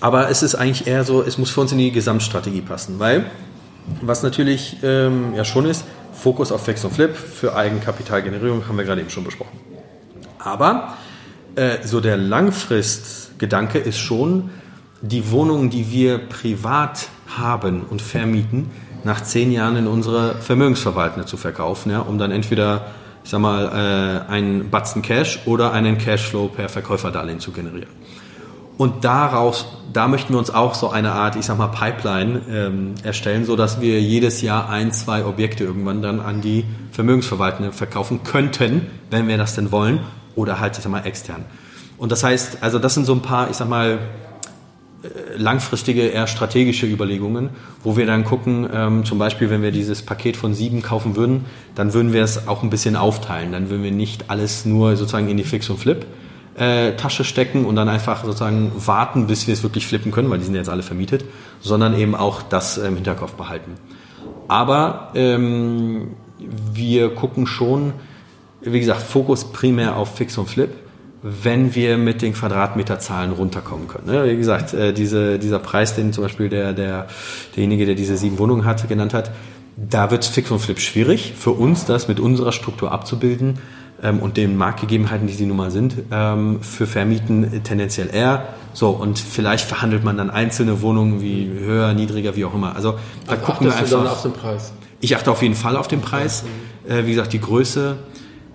aber 0.00 0.30
es 0.30 0.42
ist 0.42 0.54
eigentlich 0.54 0.86
eher 0.86 1.04
so, 1.04 1.22
es 1.22 1.38
muss 1.38 1.50
für 1.50 1.60
uns 1.60 1.72
in 1.72 1.78
die 1.78 1.92
Gesamtstrategie 1.92 2.60
passen, 2.60 2.98
weil 2.98 3.30
was 4.00 4.22
natürlich 4.22 4.78
ähm, 4.82 5.34
ja 5.34 5.44
schon 5.44 5.66
ist, 5.66 5.84
Fokus 6.12 6.52
auf 6.52 6.64
Fix 6.64 6.84
und 6.84 6.92
Flip 6.92 7.16
für 7.16 7.56
Eigenkapitalgenerierung 7.56 8.68
haben 8.68 8.76
wir 8.76 8.84
gerade 8.84 9.00
eben 9.00 9.10
schon 9.10 9.24
besprochen. 9.24 9.58
Aber 10.38 10.96
äh, 11.54 11.78
so 11.84 12.00
der 12.00 12.16
Langfristgedanke 12.16 13.78
ist 13.78 13.98
schon, 13.98 14.50
die 15.00 15.30
Wohnungen, 15.30 15.70
die 15.70 15.90
wir 15.90 16.18
privat 16.18 17.08
haben 17.36 17.82
und 17.82 18.00
vermieten, 18.00 18.70
nach 19.04 19.22
zehn 19.22 19.52
Jahren 19.52 19.76
in 19.76 19.86
unsere 19.86 20.36
Vermögensverwaltende 20.36 21.26
zu 21.26 21.36
verkaufen, 21.36 21.90
ja, 21.90 22.00
um 22.00 22.18
dann 22.18 22.30
entweder, 22.30 22.86
ich 23.24 23.30
sag 23.30 23.40
mal, 23.40 24.24
äh, 24.28 24.30
einen 24.30 24.70
Batzen 24.70 25.02
Cash 25.02 25.40
oder 25.46 25.72
einen 25.72 25.98
Cashflow 25.98 26.48
per 26.48 26.68
Verkäuferdarlehen 26.68 27.40
zu 27.40 27.52
generieren. 27.52 27.90
Und 28.78 29.04
daraus, 29.04 29.66
da 29.92 30.08
möchten 30.08 30.32
wir 30.32 30.38
uns 30.38 30.50
auch 30.50 30.74
so 30.74 30.90
eine 30.90 31.12
Art, 31.12 31.36
ich 31.36 31.44
sag 31.44 31.58
mal, 31.58 31.68
Pipeline 31.68 32.40
ähm, 32.50 32.94
erstellen, 33.04 33.44
so 33.44 33.54
dass 33.54 33.80
wir 33.80 34.00
jedes 34.00 34.40
Jahr 34.42 34.68
ein, 34.70 34.92
zwei 34.92 35.24
Objekte 35.24 35.64
irgendwann 35.64 36.02
dann 36.02 36.20
an 36.20 36.40
die 36.40 36.64
Vermögensverwaltende 36.90 37.72
verkaufen 37.72 38.24
könnten, 38.24 38.86
wenn 39.10 39.28
wir 39.28 39.36
das 39.36 39.54
denn 39.54 39.70
wollen, 39.70 40.00
oder 40.34 40.58
halt, 40.58 40.76
ich 40.76 40.82
sag 40.82 40.90
mal, 40.90 41.04
extern. 41.04 41.44
Und 41.98 42.10
das 42.10 42.24
heißt, 42.24 42.58
also 42.62 42.78
das 42.78 42.94
sind 42.94 43.04
so 43.04 43.12
ein 43.12 43.20
paar, 43.20 43.50
ich 43.50 43.56
sag 43.56 43.68
mal, 43.68 43.98
langfristige, 45.36 46.02
eher 46.02 46.26
strategische 46.26 46.86
Überlegungen, 46.86 47.50
wo 47.82 47.96
wir 47.96 48.06
dann 48.06 48.24
gucken, 48.24 48.68
ähm, 48.72 49.04
zum 49.04 49.18
Beispiel, 49.18 49.50
wenn 49.50 49.62
wir 49.62 49.72
dieses 49.72 50.02
Paket 50.02 50.36
von 50.36 50.54
sieben 50.54 50.82
kaufen 50.82 51.16
würden, 51.16 51.44
dann 51.74 51.92
würden 51.92 52.12
wir 52.12 52.22
es 52.22 52.46
auch 52.48 52.62
ein 52.62 52.70
bisschen 52.70 52.96
aufteilen. 52.96 53.52
Dann 53.52 53.68
würden 53.68 53.82
wir 53.82 53.90
nicht 53.90 54.30
alles 54.30 54.64
nur 54.64 54.96
sozusagen 54.96 55.28
in 55.28 55.36
die 55.36 55.44
Fix 55.44 55.68
und 55.70 55.78
Flip 55.78 56.06
äh, 56.54 56.92
stecken 57.08 57.64
und 57.64 57.76
dann 57.76 57.88
einfach 57.88 58.24
sozusagen 58.24 58.72
warten, 58.76 59.26
bis 59.26 59.46
wir 59.46 59.54
es 59.54 59.62
wirklich 59.62 59.86
flippen 59.86 60.12
können, 60.12 60.30
weil 60.30 60.38
die 60.38 60.44
sind 60.44 60.54
jetzt 60.54 60.68
alle 60.68 60.82
vermietet, 60.82 61.24
sondern 61.60 61.98
eben 61.98 62.14
auch 62.14 62.42
das 62.42 62.78
im 62.78 62.94
Hinterkopf 62.94 63.32
behalten. 63.32 63.72
Aber 64.48 65.10
ähm, 65.14 66.08
wir 66.72 67.14
gucken 67.14 67.46
schon, 67.46 67.94
wie 68.60 68.78
gesagt, 68.78 69.02
Fokus 69.02 69.52
primär 69.52 69.96
auf 69.96 70.16
Fix 70.16 70.36
und 70.38 70.48
Flip, 70.48 70.70
wenn 71.22 71.74
wir 71.74 71.98
mit 71.98 72.20
den 72.20 72.34
Quadratmeterzahlen 72.34 73.32
runterkommen 73.32 73.86
können. 73.86 74.06
Ne? 74.06 74.24
Wie 74.30 74.36
gesagt, 74.36 74.74
äh, 74.74 74.92
diese, 74.92 75.38
dieser 75.38 75.60
Preis, 75.60 75.94
den 75.94 76.12
zum 76.12 76.24
Beispiel 76.24 76.48
der, 76.48 76.72
der, 76.72 77.06
derjenige, 77.54 77.86
der 77.86 77.94
diese 77.94 78.16
sieben 78.16 78.38
Wohnungen 78.38 78.64
hatte, 78.64 78.88
genannt 78.88 79.14
hat, 79.14 79.30
da 79.76 80.10
wird 80.10 80.24
Fix 80.24 80.50
und 80.50 80.58
Flip 80.58 80.78
schwierig 80.80 81.32
für 81.36 81.52
uns, 81.52 81.84
das 81.86 82.08
mit 82.08 82.20
unserer 82.20 82.52
Struktur 82.52 82.92
abzubilden 82.92 83.58
ähm, 84.02 84.18
und 84.18 84.36
den 84.36 84.56
Marktgegebenheiten, 84.56 85.26
die 85.26 85.32
sie 85.32 85.46
nun 85.46 85.56
mal 85.56 85.70
sind, 85.70 85.94
ähm, 86.10 86.60
für 86.60 86.86
Vermieten 86.86 87.62
tendenziell 87.62 88.10
eher. 88.12 88.48
So, 88.74 88.90
und 88.90 89.18
vielleicht 89.18 89.66
verhandelt 89.66 90.02
man 90.02 90.16
dann 90.16 90.30
einzelne 90.30 90.82
Wohnungen 90.82 91.22
wie 91.22 91.48
höher, 91.48 91.94
niedriger, 91.94 92.36
wie 92.36 92.44
auch 92.44 92.54
immer. 92.54 92.74
Also 92.74 92.92
da 93.26 93.34
Aber 93.34 93.42
gucken 93.42 93.66
wir 93.66 93.74
achtest 93.74 93.92
du 93.92 93.96
einfach. 93.98 94.08
dann 94.08 94.16
auf 94.16 94.22
den 94.22 94.32
Preis. 94.32 94.72
Ich 95.00 95.16
achte 95.16 95.30
auf 95.30 95.42
jeden 95.42 95.54
Fall 95.54 95.76
auf 95.76 95.88
den 95.88 96.00
Preis. 96.00 96.44
Äh, 96.88 97.06
wie 97.06 97.10
gesagt, 97.10 97.32
die 97.32 97.40
Größe, 97.40 97.96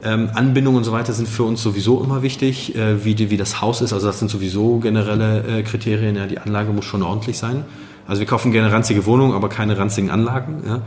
ähm, 0.03 0.29
Anbindung 0.33 0.75
und 0.75 0.83
so 0.83 0.91
weiter 0.91 1.13
sind 1.13 1.27
für 1.27 1.43
uns 1.43 1.61
sowieso 1.61 2.03
immer 2.03 2.21
wichtig, 2.21 2.75
äh, 2.75 3.03
wie, 3.03 3.15
die, 3.15 3.31
wie 3.31 3.37
das 3.37 3.61
Haus 3.61 3.81
ist. 3.81 3.93
Also 3.93 4.07
das 4.07 4.19
sind 4.19 4.29
sowieso 4.29 4.77
generelle 4.77 5.43
äh, 5.59 5.63
Kriterien. 5.63 6.15
Ja, 6.15 6.27
die 6.27 6.37
Anlage 6.39 6.71
muss 6.71 6.85
schon 6.85 7.01
ordentlich 7.01 7.37
sein. 7.37 7.65
Also 8.07 8.19
wir 8.19 8.27
kaufen 8.27 8.51
gerne 8.51 8.71
ranzige 8.71 9.05
Wohnungen, 9.05 9.33
aber 9.33 9.49
keine 9.49 9.77
ranzigen 9.77 10.09
Anlagen. 10.09 10.63
Ja. 10.65 10.81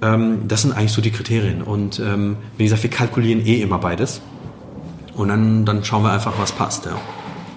Ähm, 0.00 0.48
das 0.48 0.62
sind 0.62 0.72
eigentlich 0.72 0.92
so 0.92 1.02
die 1.02 1.10
Kriterien. 1.10 1.62
Und 1.62 2.00
ähm, 2.00 2.36
wie 2.56 2.64
gesagt, 2.64 2.82
wir 2.82 2.90
kalkulieren 2.90 3.44
eh 3.44 3.60
immer 3.60 3.78
beides. 3.78 4.22
Und 5.14 5.28
dann, 5.28 5.64
dann 5.64 5.84
schauen 5.84 6.02
wir 6.02 6.12
einfach, 6.12 6.38
was 6.38 6.52
passt. 6.52 6.86
Ja. 6.86 6.98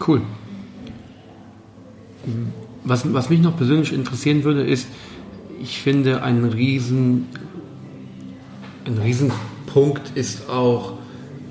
Cool. 0.05 0.21
Was, 2.83 3.11
was 3.13 3.29
mich 3.29 3.39
noch 3.39 3.55
persönlich 3.55 3.93
interessieren 3.93 4.43
würde, 4.43 4.63
ist, 4.63 4.87
ich 5.61 5.79
finde, 5.79 6.23
ein 6.23 6.43
riesen, 6.43 7.27
ein 8.85 8.97
Riesenpunkt 8.97 10.15
ist 10.15 10.49
auch, 10.49 10.93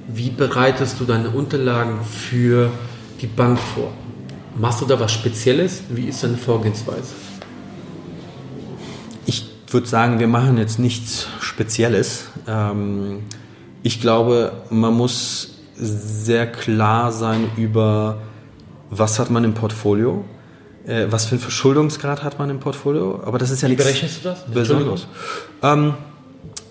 wie 0.09 0.31
bereitest 0.31 0.99
du 1.01 1.05
deine 1.05 1.31
Unterlagen 1.31 2.01
für 2.05 2.71
die 3.21 3.27
Bank 3.27 3.59
vor? 3.59 3.93
Machst 4.57 4.81
du 4.81 4.87
da 4.87 4.99
was 4.99 5.13
Spezielles? 5.13 5.83
Wie 5.91 6.07
ist 6.07 6.23
deine 6.25 6.37
Vorgehensweise? 6.37 7.15
Ich 9.27 9.49
würde 9.69 9.87
sagen, 9.87 10.19
wir 10.19 10.27
machen 10.27 10.59
jetzt 10.59 10.79
nichts 10.79 11.29
Spezielles. 11.41 12.29
Ähm, 12.49 13.21
ich 13.83 14.01
glaube, 14.01 14.53
man 14.71 14.95
muss 14.95 15.59
sehr 15.77 16.51
klar 16.51 17.13
sein 17.13 17.49
über, 17.57 18.19
was 18.91 19.19
hat 19.19 19.31
man 19.31 19.45
im 19.45 19.55
Portfolio, 19.55 20.25
äh, 20.85 21.07
was 21.09 21.27
für 21.27 21.37
einen 21.37 21.41
Verschuldungsgrad 21.41 22.25
hat 22.25 22.39
man 22.39 22.51
im 22.51 22.59
Portfolio. 22.59 23.23
Aber 23.25 23.39
das 23.39 23.51
ist 23.51 23.63
ja 23.63 23.69
Wie 23.69 23.73
nichts 23.73 23.85
berechnest 23.85 24.25
du 24.25 24.29
das? 24.29 24.45
Besonderes. 24.47 25.07
Ähm, 25.63 25.95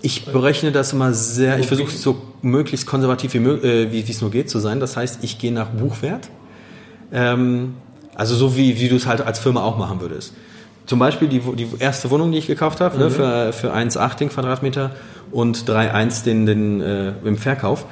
ich 0.02 0.26
berechne 0.26 0.72
das 0.72 0.92
immer 0.92 1.12
sehr, 1.12 1.58
ich 1.58 1.66
versuche 1.66 1.88
es 1.88 2.02
so 2.02 2.20
möglichst 2.42 2.86
konservativ 2.86 3.34
wie 3.34 3.38
äh, 3.38 3.92
wie 3.92 4.00
es 4.00 4.20
nur 4.20 4.30
geht 4.30 4.48
zu 4.48 4.58
sein. 4.58 4.80
Das 4.80 4.96
heißt, 4.96 5.20
ich 5.22 5.38
gehe 5.38 5.52
nach 5.52 5.68
Buchwert. 5.68 6.28
Ähm, 7.12 7.74
also 8.14 8.34
so 8.34 8.56
wie, 8.56 8.78
wie 8.80 8.88
du 8.88 8.96
es 8.96 9.06
halt 9.06 9.20
als 9.20 9.38
Firma 9.38 9.62
auch 9.62 9.78
machen 9.78 10.00
würdest. 10.00 10.34
Zum 10.86 10.98
Beispiel 10.98 11.28
die, 11.28 11.40
die 11.40 11.68
erste 11.78 12.10
Wohnung, 12.10 12.32
die 12.32 12.38
ich 12.38 12.46
gekauft 12.46 12.80
habe, 12.80 12.98
ne, 12.98 13.10
für, 13.10 13.52
für 13.52 13.72
1,8 13.74 14.16
den 14.18 14.28
Quadratmeter 14.28 14.90
und 15.30 15.58
3,1 15.58 16.24
den, 16.24 16.46
den 16.46 16.80
äh, 16.80 17.12
im 17.24 17.36
Verkauf. 17.36 17.86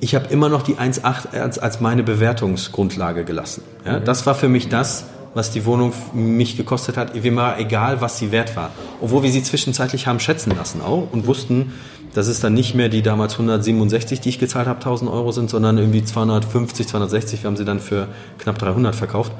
Ich 0.00 0.14
habe 0.14 0.28
immer 0.32 0.48
noch 0.48 0.62
die 0.62 0.76
1,8 0.76 1.38
als, 1.38 1.58
als 1.58 1.80
meine 1.80 2.02
Bewertungsgrundlage 2.02 3.24
gelassen. 3.24 3.62
Ja, 3.84 4.00
Das 4.00 4.26
war 4.26 4.34
für 4.34 4.48
mich 4.48 4.68
das, 4.68 5.04
was 5.38 5.52
die 5.52 5.64
Wohnung 5.64 5.92
mich 6.12 6.56
gekostet 6.56 6.96
hat, 6.96 7.14
wie 7.14 7.28
immer 7.28 7.58
egal, 7.58 8.00
was 8.00 8.18
sie 8.18 8.32
wert 8.32 8.56
war. 8.56 8.72
Obwohl 9.00 9.22
wir 9.22 9.30
sie 9.30 9.44
zwischenzeitlich 9.44 10.08
haben 10.08 10.18
schätzen 10.18 10.50
lassen 10.50 10.80
auch 10.82 11.06
und 11.12 11.28
wussten, 11.28 11.74
dass 12.12 12.26
es 12.26 12.40
dann 12.40 12.54
nicht 12.54 12.74
mehr 12.74 12.88
die 12.88 13.02
damals 13.02 13.34
167, 13.34 14.20
die 14.20 14.30
ich 14.30 14.40
gezahlt 14.40 14.66
habe, 14.66 14.80
1000 14.80 15.08
Euro 15.08 15.30
sind, 15.30 15.48
sondern 15.48 15.78
irgendwie 15.78 16.02
250, 16.02 16.88
260. 16.88 17.44
Wir 17.44 17.48
haben 17.48 17.56
sie 17.56 17.64
dann 17.64 17.78
für 17.78 18.08
knapp 18.38 18.58
300 18.58 18.96
verkauft. 18.96 19.30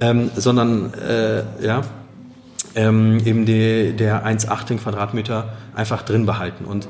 Ähm, 0.00 0.30
sondern, 0.36 0.94
äh, 0.94 1.42
ja, 1.60 1.80
ähm, 2.76 3.18
eben 3.24 3.44
die, 3.44 3.94
der 3.96 4.24
1,18 4.24 4.78
Quadratmeter 4.78 5.54
einfach 5.74 6.02
drin 6.02 6.24
behalten. 6.24 6.66
Und 6.66 6.86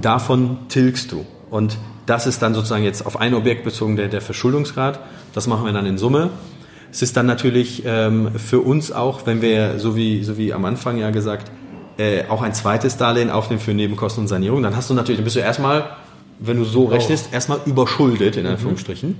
davon 0.00 0.58
tilgst 0.68 1.12
du. 1.12 1.24
Und 1.50 1.78
das 2.06 2.26
ist 2.26 2.42
dann 2.42 2.52
sozusagen 2.52 2.82
jetzt 2.82 3.06
auf 3.06 3.20
ein 3.20 3.34
Objekt 3.34 3.62
bezogen 3.62 3.94
der, 3.94 4.08
der 4.08 4.20
Verschuldungsgrad. 4.20 4.98
Das 5.34 5.46
machen 5.46 5.64
wir 5.66 5.72
dann 5.72 5.86
in 5.86 5.98
Summe. 5.98 6.30
Es 6.92 7.00
ist 7.00 7.16
dann 7.16 7.24
natürlich 7.24 7.84
ähm, 7.86 8.32
für 8.36 8.60
uns 8.60 8.92
auch, 8.92 9.24
wenn 9.24 9.40
wir, 9.40 9.78
so 9.78 9.96
wie, 9.96 10.22
so 10.24 10.36
wie 10.36 10.52
am 10.52 10.66
Anfang 10.66 10.98
ja 10.98 11.10
gesagt, 11.10 11.50
äh, 11.96 12.24
auch 12.28 12.42
ein 12.42 12.52
zweites 12.52 12.98
Darlehen 12.98 13.30
aufnehmen 13.30 13.60
für 13.60 13.72
Nebenkosten 13.72 14.24
und 14.24 14.28
Sanierung, 14.28 14.62
dann 14.62 14.76
hast 14.76 14.90
du 14.90 14.94
natürlich, 14.94 15.16
dann 15.16 15.24
bist 15.24 15.36
du 15.36 15.40
erstmal, 15.40 15.84
wenn 16.38 16.58
du 16.58 16.64
so 16.64 16.84
rechnest, 16.84 17.32
erstmal 17.32 17.60
überschuldet, 17.64 18.36
in 18.36 18.46
Anführungsstrichen. 18.46 19.16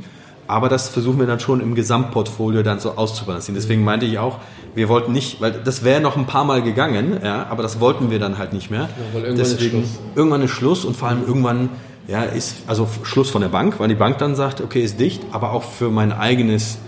Aber 0.46 0.68
das 0.68 0.90
versuchen 0.90 1.18
wir 1.18 1.26
dann 1.26 1.40
schon 1.40 1.60
im 1.60 1.74
Gesamtportfolio 1.74 2.62
dann 2.62 2.78
so 2.78 2.92
auszubalancieren. 2.96 3.54
Deswegen 3.54 3.84
meinte 3.84 4.04
ich 4.04 4.18
auch, 4.18 4.38
wir 4.74 4.90
wollten 4.90 5.12
nicht, 5.12 5.40
weil 5.40 5.52
das 5.52 5.82
wäre 5.82 6.02
noch 6.02 6.16
ein 6.16 6.26
paar 6.26 6.44
Mal 6.44 6.62
gegangen, 6.62 7.20
ja, 7.24 7.46
aber 7.48 7.62
das 7.62 7.80
wollten 7.80 8.10
wir 8.10 8.18
dann 8.18 8.36
halt 8.36 8.52
nicht 8.52 8.70
mehr. 8.70 8.90
weil 9.14 9.22
irgendwann 9.22 9.46
ist 9.46 9.52
Deswegen 9.54 9.78
Schluss. 9.78 10.00
irgendwann 10.14 10.42
ist 10.42 10.50
Schluss 10.50 10.84
und 10.84 10.94
vor 10.94 11.08
allem 11.08 11.22
irgendwann 11.26 11.70
ja, 12.06 12.22
ist 12.24 12.56
also 12.66 12.86
Schluss 13.04 13.30
von 13.30 13.40
der 13.40 13.48
Bank, 13.48 13.78
weil 13.78 13.88
die 13.88 13.94
Bank 13.94 14.18
dann 14.18 14.34
sagt, 14.34 14.60
okay, 14.60 14.82
ist 14.82 15.00
dicht, 15.00 15.22
aber 15.30 15.52
auch 15.52 15.62
für 15.62 15.88
mein 15.88 16.12
eigenes 16.12 16.78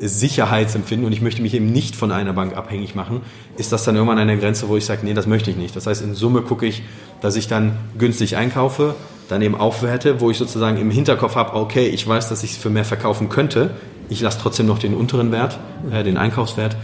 Sicherheitsempfinden 0.00 1.06
und 1.06 1.12
ich 1.12 1.20
möchte 1.20 1.42
mich 1.42 1.54
eben 1.54 1.66
nicht 1.66 1.96
von 1.96 2.12
einer 2.12 2.32
Bank 2.32 2.56
abhängig 2.56 2.94
machen, 2.94 3.22
ist 3.56 3.72
das 3.72 3.84
dann 3.84 3.96
irgendwann 3.96 4.18
eine 4.18 4.38
Grenze, 4.38 4.68
wo 4.68 4.76
ich 4.76 4.84
sage, 4.84 5.00
nee, 5.04 5.14
das 5.14 5.26
möchte 5.26 5.50
ich 5.50 5.56
nicht. 5.56 5.74
Das 5.74 5.86
heißt, 5.86 6.02
in 6.02 6.14
Summe 6.14 6.42
gucke 6.42 6.66
ich, 6.66 6.82
dass 7.20 7.36
ich 7.36 7.48
dann 7.48 7.76
günstig 7.98 8.36
einkaufe, 8.36 8.94
dann 9.28 9.42
eben 9.42 9.54
aufwerte, 9.54 10.20
wo 10.20 10.30
ich 10.30 10.38
sozusagen 10.38 10.78
im 10.78 10.90
Hinterkopf 10.90 11.34
habe, 11.34 11.54
okay, 11.54 11.86
ich 11.88 12.06
weiß, 12.06 12.28
dass 12.28 12.42
ich 12.44 12.52
es 12.52 12.56
für 12.56 12.70
mehr 12.70 12.84
verkaufen 12.84 13.28
könnte. 13.28 13.72
Ich 14.08 14.20
lasse 14.20 14.38
trotzdem 14.40 14.66
noch 14.66 14.78
den 14.78 14.94
unteren 14.94 15.32
Wert, 15.32 15.58
äh, 15.90 16.02
den 16.02 16.16
Einkaufswert 16.16 16.76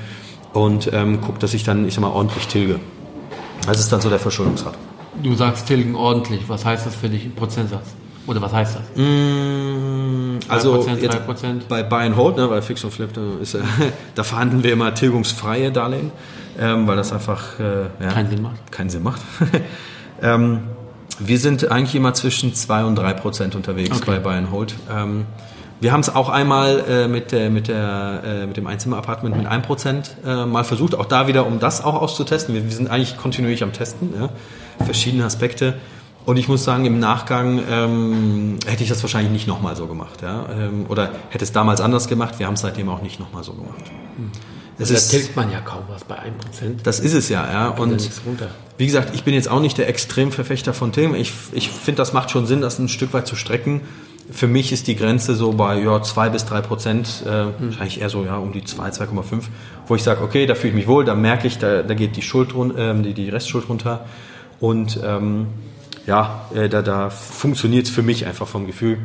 und 0.53 0.91
ähm, 0.93 1.21
gucke, 1.21 1.39
dass 1.39 1.55
ich 1.55 1.65
dann, 1.65 1.87
ich 1.87 1.95
sag 1.95 2.03
mal, 2.03 2.11
ordentlich 2.11 2.47
tilge. 2.49 2.81
Das 3.67 3.81
ist 3.81 3.91
dann 3.93 4.01
so 4.01 4.11
der 4.11 4.19
Verschuldungsrat. 4.19 4.75
Du 5.23 5.35
sagst 5.35 5.67
tilgen 5.67 5.95
ordentlich. 5.95 6.43
Was 6.49 6.65
heißt 6.65 6.87
das 6.87 6.95
für 6.95 7.09
dich 7.09 7.25
im 7.25 7.33
Prozentsatz? 7.33 7.95
Oder 8.27 8.43
was 8.43 8.53
heißt 8.53 8.77
das? 8.77 8.83
Also 10.49 10.81
3%, 10.81 10.97
jetzt 10.97 11.17
3%? 11.17 11.63
bei 11.69 11.83
Buy 11.83 12.07
and 12.07 12.17
Hold, 12.17 12.37
ne, 12.37 12.49
bei 12.49 12.63
Fix 12.63 12.85
und 12.85 12.93
Flip, 12.93 13.13
da, 13.13 13.21
ist, 13.41 13.55
äh, 13.55 13.61
da 14.15 14.25
verhandeln 14.25 14.63
wir 14.63 14.73
immer 14.73 14.95
tilgungsfreie 14.95 15.73
Darlehen, 15.73 16.11
ähm, 16.59 16.87
weil 16.87 16.97
das 16.97 17.13
einfach 17.13 17.59
äh, 17.59 17.83
ja, 18.03 18.13
Keinen 18.13 18.31
Sinn 18.31 18.43
macht. 18.43 18.73
Keinen 18.73 18.91
Sinn 18.91 19.03
macht. 19.03 19.21
ähm, 20.23 20.61
wir 21.19 21.39
sind 21.39 21.71
eigentlich 21.71 21.95
immer 21.95 22.15
zwischen 22.15 22.55
2 22.55 22.85
und 22.85 22.97
3 22.97 23.13
Prozent 23.15 23.55
unterwegs 23.55 23.97
Okay. 23.97 24.05
bei 24.07 24.19
Buy 24.19 24.35
and 24.35 24.51
Hold. 24.51 24.75
Ähm, 24.91 25.27
wir 25.81 25.93
haben 25.93 26.01
es 26.01 26.15
auch 26.15 26.29
einmal 26.29 26.85
äh, 26.89 27.09
mit, 27.09 27.31
der, 27.33 27.51
mit, 27.51 27.69
der, 27.69 28.23
äh, 28.25 28.47
mit 28.47 28.57
dem 28.57 28.67
Einzimmer-Apartment 28.67 29.37
mit 29.37 29.47
1 29.47 29.67
Prozent 29.67 30.17
äh, 30.25 30.47
mal 30.47 30.65
versucht, 30.65 30.95
auch 30.95 31.07
da 31.07 31.29
wieder, 31.29 31.47
um 31.47 31.61
das 31.61 31.85
auch 31.85 32.01
auszutesten. 32.01 32.55
Wir, 32.55 32.65
wir 32.65 32.71
sind 32.71 32.91
eigentlich 32.91 33.17
kontinuierlich 33.17 33.63
am 33.63 33.73
Testen, 33.73 34.15
ja? 34.19 34.31
verschiedene 34.85 35.25
Aspekte. 35.25 35.75
Und 36.27 36.39
ich 36.39 36.49
muss 36.49 36.65
sagen, 36.65 36.87
im 36.87 36.99
Nachgang 36.99 37.61
ähm, 37.71 38.57
hätte 38.67 38.83
ich 38.83 38.89
das 38.89 39.03
wahrscheinlich 39.03 39.33
nicht 39.33 39.47
nochmal 39.47 39.77
so 39.77 39.87
gemacht. 39.87 40.23
Ja? 40.23 40.47
Ähm, 40.51 40.87
oder 40.89 41.11
hätte 41.29 41.45
es 41.45 41.53
damals 41.53 41.81
anders 41.81 42.09
gemacht. 42.09 42.39
Wir 42.39 42.47
haben 42.47 42.55
es 42.55 42.61
seitdem 42.61 42.89
auch 42.89 43.03
nicht 43.03 43.21
nochmal 43.21 43.45
so 43.45 43.53
gemacht. 43.53 43.85
Es 44.79 44.89
Da 44.89 44.95
ist, 44.95 45.11
tilgt 45.11 45.37
man 45.37 45.53
ja 45.53 45.61
kaum 45.61 45.83
was 45.89 46.05
bei 46.05 46.17
1%. 46.17 46.23
das 46.83 46.99
ist 46.99 47.13
es 47.13 47.29
ja. 47.29 47.51
ja. 47.53 47.69
Und 47.69 48.11
wie 48.79 48.87
gesagt, 48.87 49.15
ich 49.15 49.25
bin 49.25 49.35
jetzt 49.35 49.49
auch 49.49 49.61
nicht 49.61 49.77
der 49.77 49.89
Extremverfechter 49.89 50.73
von 50.73 50.93
Themen. 50.93 51.15
Ich, 51.15 51.33
ich 51.53 51.69
finde, 51.69 51.99
das 51.99 52.13
macht 52.15 52.31
schon 52.31 52.47
Sinn, 52.47 52.63
das 52.63 52.79
ein 52.79 52.89
Stück 52.89 53.13
weit 53.13 53.27
zu 53.27 53.37
strecken. 53.37 53.83
Für 54.31 54.49
mich 54.49 54.73
ist 54.73 54.87
die 54.87 54.97
Grenze 54.97 55.35
so 55.35 55.53
bei 55.53 55.79
ja, 55.79 56.03
2 56.03 56.31
bis 56.31 56.47
3 56.47 56.63
Prozent, 56.63 57.23
äh, 57.27 57.47
wahrscheinlich 57.59 58.01
eher 58.01 58.09
so 58.09 58.25
ja, 58.25 58.39
um 58.39 58.53
die 58.53 58.65
2, 58.65 58.89
2,5, 58.89 59.43
wo 59.87 59.95
ich 59.95 60.03
sage, 60.03 60.23
okay, 60.23 60.47
da 60.47 60.55
fühle 60.55 60.71
ich 60.71 60.75
mich 60.75 60.87
wohl, 60.87 61.05
da 61.05 61.15
merke 61.15 61.47
ich, 61.47 61.59
da, 61.59 61.83
da 61.83 61.93
geht 61.93 62.17
die, 62.17 62.23
Schuld 62.23 62.55
ähm, 62.79 63.03
die, 63.03 63.13
die 63.13 63.29
Restschuld 63.29 63.69
runter. 63.69 64.07
Und 64.61 64.99
ähm, 65.05 65.49
ja, 66.07 66.47
äh, 66.55 66.69
da, 66.69 66.83
da 66.83 67.11
funktioniert 67.11 67.87
es 67.87 67.91
für 67.91 68.03
mich 68.03 68.27
einfach 68.27 68.47
vom 68.47 68.67
Gefühl. 68.67 68.99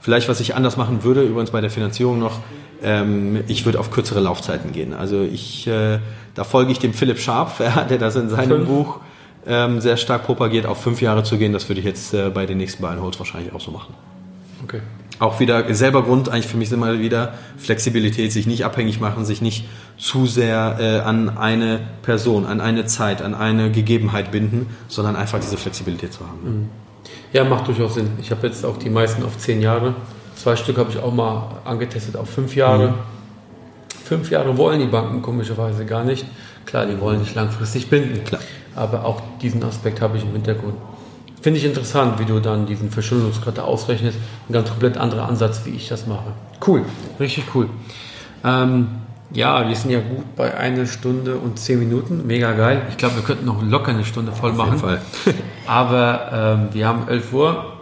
Vielleicht, 0.00 0.28
was 0.28 0.40
ich 0.40 0.54
anders 0.54 0.76
machen 0.76 1.04
würde, 1.04 1.22
übrigens 1.22 1.50
bei 1.50 1.60
der 1.60 1.70
Finanzierung 1.70 2.18
noch, 2.18 2.40
ähm, 2.82 3.44
ich 3.48 3.66
würde 3.66 3.78
auf 3.78 3.90
kürzere 3.90 4.20
Laufzeiten 4.20 4.72
gehen. 4.72 4.94
Also 4.94 5.22
ich, 5.22 5.66
äh, 5.66 5.98
da 6.34 6.44
folge 6.44 6.72
ich 6.72 6.78
dem 6.78 6.94
Philipp 6.94 7.18
Sharp, 7.18 7.58
der 7.88 7.98
das 7.98 8.16
in 8.16 8.28
seinem 8.28 8.48
fünf. 8.48 8.68
Buch 8.68 9.00
ähm, 9.46 9.80
sehr 9.80 9.96
stark 9.96 10.24
propagiert, 10.24 10.66
auf 10.66 10.82
fünf 10.82 11.00
Jahre 11.00 11.22
zu 11.22 11.36
gehen. 11.38 11.52
Das 11.52 11.68
würde 11.68 11.80
ich 11.80 11.86
jetzt 11.86 12.14
äh, 12.14 12.30
bei 12.30 12.46
den 12.46 12.58
nächsten 12.58 12.82
beiden 12.82 13.02
Holz 13.02 13.18
wahrscheinlich 13.18 13.52
auch 13.52 13.60
so 13.60 13.70
machen. 13.70 13.94
Okay. 14.64 14.80
Auch 15.20 15.38
wieder 15.38 15.72
selber 15.74 16.02
Grund 16.02 16.30
eigentlich 16.30 16.46
für 16.46 16.56
mich 16.56 16.72
immer 16.72 16.98
wieder 16.98 17.34
Flexibilität, 17.58 18.32
sich 18.32 18.46
nicht 18.46 18.64
abhängig 18.64 19.00
machen, 19.00 19.26
sich 19.26 19.42
nicht 19.42 19.68
zu 19.98 20.26
sehr 20.26 20.78
äh, 20.80 21.00
an 21.00 21.36
eine 21.36 21.80
Person, 22.02 22.46
an 22.46 22.60
eine 22.60 22.86
Zeit, 22.86 23.20
an 23.20 23.34
eine 23.34 23.70
Gegebenheit 23.70 24.32
binden, 24.32 24.66
sondern 24.88 25.16
einfach 25.16 25.38
diese 25.38 25.58
Flexibilität 25.58 26.14
zu 26.14 26.20
haben. 26.20 26.38
Mhm. 26.42 26.68
Ja, 27.34 27.44
macht 27.44 27.68
durchaus 27.68 27.94
Sinn. 27.94 28.12
Ich 28.20 28.30
habe 28.30 28.46
jetzt 28.46 28.64
auch 28.64 28.78
die 28.78 28.90
meisten 28.90 29.22
auf 29.22 29.36
zehn 29.36 29.60
Jahre. 29.60 29.94
Zwei 30.36 30.56
Stück 30.56 30.78
habe 30.78 30.90
ich 30.90 30.98
auch 30.98 31.12
mal 31.12 31.60
angetestet 31.66 32.16
auf 32.16 32.30
fünf 32.30 32.56
Jahre. 32.56 32.88
Mhm. 32.88 32.94
Fünf 34.04 34.30
Jahre 34.30 34.56
wollen 34.56 34.80
die 34.80 34.86
Banken 34.86 35.20
komischerweise 35.20 35.84
gar 35.84 36.02
nicht. 36.02 36.24
Klar, 36.64 36.86
die 36.86 36.98
wollen 36.98 37.20
nicht 37.20 37.34
langfristig 37.34 37.90
binden. 37.90 38.24
Klar. 38.24 38.40
Aber 38.74 39.04
auch 39.04 39.20
diesen 39.42 39.62
Aspekt 39.64 40.00
habe 40.00 40.16
ich 40.16 40.24
im 40.24 40.32
Hintergrund. 40.32 40.76
Finde 41.42 41.58
ich 41.58 41.64
interessant, 41.64 42.18
wie 42.18 42.26
du 42.26 42.38
dann 42.40 42.66
diesen 42.66 42.90
Verschuldungsgrad 42.90 43.58
ausrechnest. 43.58 44.18
Ein 44.48 44.52
ganz 44.52 44.68
komplett 44.68 44.98
anderer 44.98 45.26
Ansatz, 45.26 45.62
wie 45.64 45.70
ich 45.70 45.88
das 45.88 46.06
mache. 46.06 46.32
Cool, 46.66 46.84
richtig 47.18 47.44
cool. 47.54 47.68
Ähm, 48.44 48.88
ja, 49.32 49.66
wir 49.68 49.76
sind 49.76 49.90
ja 49.90 50.00
gut 50.00 50.34
bei 50.36 50.56
einer 50.56 50.86
Stunde 50.86 51.36
und 51.36 51.58
zehn 51.58 51.78
Minuten. 51.78 52.26
Mega 52.26 52.52
geil. 52.52 52.82
Ich 52.90 52.96
glaube, 52.96 53.16
wir 53.16 53.22
könnten 53.22 53.46
noch 53.46 53.62
locker 53.62 53.92
eine 53.92 54.04
Stunde 54.04 54.32
voll 54.32 54.52
machen. 54.52 54.74
Auf 54.74 54.90
jeden 54.90 54.98
Fall. 54.98 55.34
Aber 55.66 56.30
ähm, 56.32 56.68
wir 56.72 56.88
haben 56.88 57.08
11 57.08 57.32
Uhr. 57.32 57.72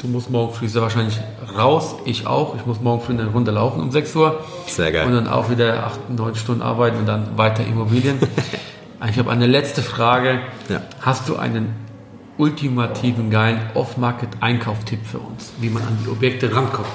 Du 0.00 0.08
musst 0.08 0.30
morgen 0.30 0.52
früh 0.52 0.68
sehr 0.68 0.82
wahrscheinlich 0.82 1.18
raus. 1.56 1.94
Ich 2.04 2.26
auch. 2.26 2.56
Ich 2.56 2.66
muss 2.66 2.80
morgen 2.80 3.02
früh 3.02 3.12
eine 3.12 3.26
Runde 3.26 3.50
laufen 3.50 3.80
um 3.80 3.90
6 3.90 4.16
Uhr. 4.16 4.40
Sehr 4.66 4.90
geil. 4.90 5.06
Und 5.06 5.14
dann 5.14 5.28
auch 5.28 5.48
wieder 5.48 5.86
8, 5.86 6.10
9 6.10 6.34
Stunden 6.34 6.62
arbeiten 6.62 6.98
und 6.98 7.06
dann 7.06 7.38
weiter 7.38 7.64
Immobilien. 7.64 8.18
ich 9.08 9.18
habe 9.18 9.30
eine 9.30 9.46
letzte 9.46 9.82
Frage. 9.82 10.40
Ja. 10.68 10.82
Hast 11.00 11.28
du 11.28 11.36
einen 11.36 11.89
ultimativen 12.40 13.30
geilen 13.30 13.60
Off-Market-Einkauftipp 13.74 15.04
für 15.04 15.18
uns, 15.18 15.52
wie 15.60 15.68
man 15.68 15.82
an 15.82 15.98
die 16.04 16.08
Objekte 16.08 16.54
rankommt? 16.54 16.88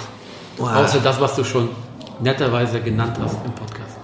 Wow. 0.58 0.76
Außer 0.76 1.00
das, 1.00 1.22
was 1.22 1.36
du 1.36 1.44
schon 1.44 1.70
netterweise 2.20 2.82
genannt 2.82 3.18
hast 3.22 3.38
im 3.46 3.52
Podcast. 3.52 3.98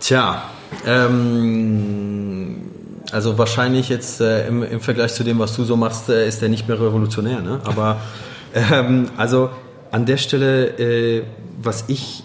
Tja, 0.00 0.42
ähm, 0.86 2.70
also 3.12 3.36
wahrscheinlich 3.38 3.88
jetzt 3.88 4.20
äh, 4.20 4.48
im, 4.48 4.62
im, 4.62 4.80
Vergleich 4.80 5.14
zu 5.14 5.24
dem, 5.24 5.38
was 5.38 5.54
du 5.54 5.64
so 5.64 5.76
machst, 5.76 6.08
äh, 6.08 6.26
ist 6.26 6.40
der 6.40 6.48
nicht 6.48 6.66
mehr 6.66 6.80
revolutionär. 6.80 7.40
Ne? 7.40 7.60
Aber 7.64 8.00
ähm, 8.54 9.10
also 9.16 9.50
an 9.90 10.06
der 10.06 10.16
Stelle, 10.16 10.78
äh, 10.78 11.24
was 11.62 11.84
ich 11.88 12.24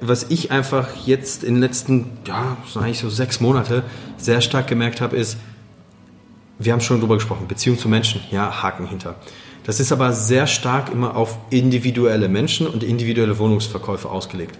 was 0.00 0.26
ich 0.28 0.50
einfach 0.50 0.88
jetzt 1.06 1.42
in 1.42 1.54
den 1.54 1.62
letzten, 1.62 2.18
ja, 2.26 2.58
eigentlich 2.74 2.98
so 2.98 3.08
sechs 3.08 3.40
Monate 3.40 3.82
sehr 4.18 4.42
stark 4.42 4.66
gemerkt 4.66 5.00
habe, 5.00 5.16
ist, 5.16 5.38
wir 6.58 6.72
haben 6.72 6.80
schon 6.80 7.00
drüber 7.00 7.14
gesprochen, 7.16 7.46
Beziehung 7.48 7.78
zu 7.78 7.88
Menschen, 7.88 8.20
ja, 8.30 8.62
Haken 8.62 8.86
hinter. 8.86 9.16
Das 9.64 9.80
ist 9.80 9.90
aber 9.92 10.12
sehr 10.12 10.46
stark 10.46 10.92
immer 10.92 11.16
auf 11.16 11.38
individuelle 11.50 12.28
Menschen 12.28 12.66
und 12.66 12.84
individuelle 12.84 13.38
Wohnungsverkäufe 13.38 14.08
ausgelegt. 14.08 14.58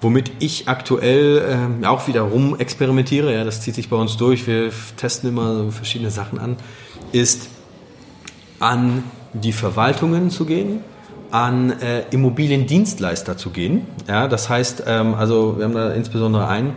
Womit 0.00 0.32
ich 0.38 0.68
aktuell 0.68 1.78
äh, 1.82 1.86
auch 1.86 2.08
wieder 2.08 2.20
rum 2.22 2.56
experimentiere, 2.58 3.32
ja, 3.34 3.44
das 3.44 3.62
zieht 3.62 3.74
sich 3.74 3.88
bei 3.88 3.96
uns 3.96 4.18
durch, 4.18 4.46
wir 4.46 4.70
testen 4.98 5.30
immer 5.30 5.72
verschiedene 5.72 6.10
Sachen 6.10 6.38
an, 6.38 6.56
ist 7.12 7.48
an 8.60 9.02
die 9.32 9.52
Verwaltungen 9.52 10.30
zu 10.30 10.44
gehen, 10.44 10.80
an 11.30 11.70
äh, 11.80 12.02
Immobiliendienstleister 12.10 13.36
zu 13.36 13.50
gehen. 13.50 13.86
Ja, 14.06 14.28
das 14.28 14.48
heißt, 14.50 14.84
ähm, 14.86 15.14
also 15.14 15.56
wir 15.56 15.64
haben 15.64 15.74
da 15.74 15.92
insbesondere 15.92 16.48
einen, 16.48 16.74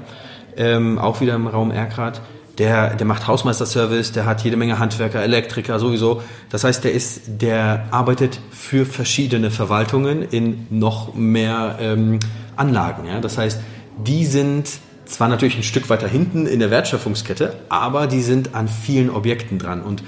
ähm, 0.55 0.97
auch 0.97 1.19
wieder 1.19 1.35
im 1.35 1.47
Raum 1.47 1.69
Erkrath, 1.69 2.21
der, 2.57 2.95
der 2.95 3.05
macht 3.05 3.27
Hausmeisterservice, 3.27 4.11
der 4.13 4.25
hat 4.25 4.43
jede 4.43 4.57
Menge 4.57 4.79
Handwerker, 4.79 5.21
Elektriker 5.21 5.79
sowieso. 5.79 6.23
Das 6.49 6.63
heißt, 6.63 6.83
der 6.83 6.91
ist, 6.91 7.21
der 7.27 7.85
arbeitet 7.91 8.39
für 8.51 8.85
verschiedene 8.85 9.51
Verwaltungen 9.51 10.23
in 10.23 10.65
noch 10.69 11.13
mehr 11.13 11.77
ähm, 11.79 12.19
Anlagen. 12.55 13.05
Ja? 13.05 13.21
Das 13.21 13.37
heißt, 13.37 13.59
die 14.05 14.25
sind 14.25 14.69
zwar 15.05 15.29
natürlich 15.29 15.55
ein 15.55 15.63
Stück 15.63 15.89
weiter 15.89 16.07
hinten 16.07 16.47
in 16.47 16.59
der 16.59 16.71
Wertschöpfungskette, 16.71 17.55
aber 17.69 18.07
die 18.07 18.21
sind 18.21 18.55
an 18.55 18.67
vielen 18.67 19.09
Objekten 19.09 19.59
dran 19.59 19.81
und 19.81 20.03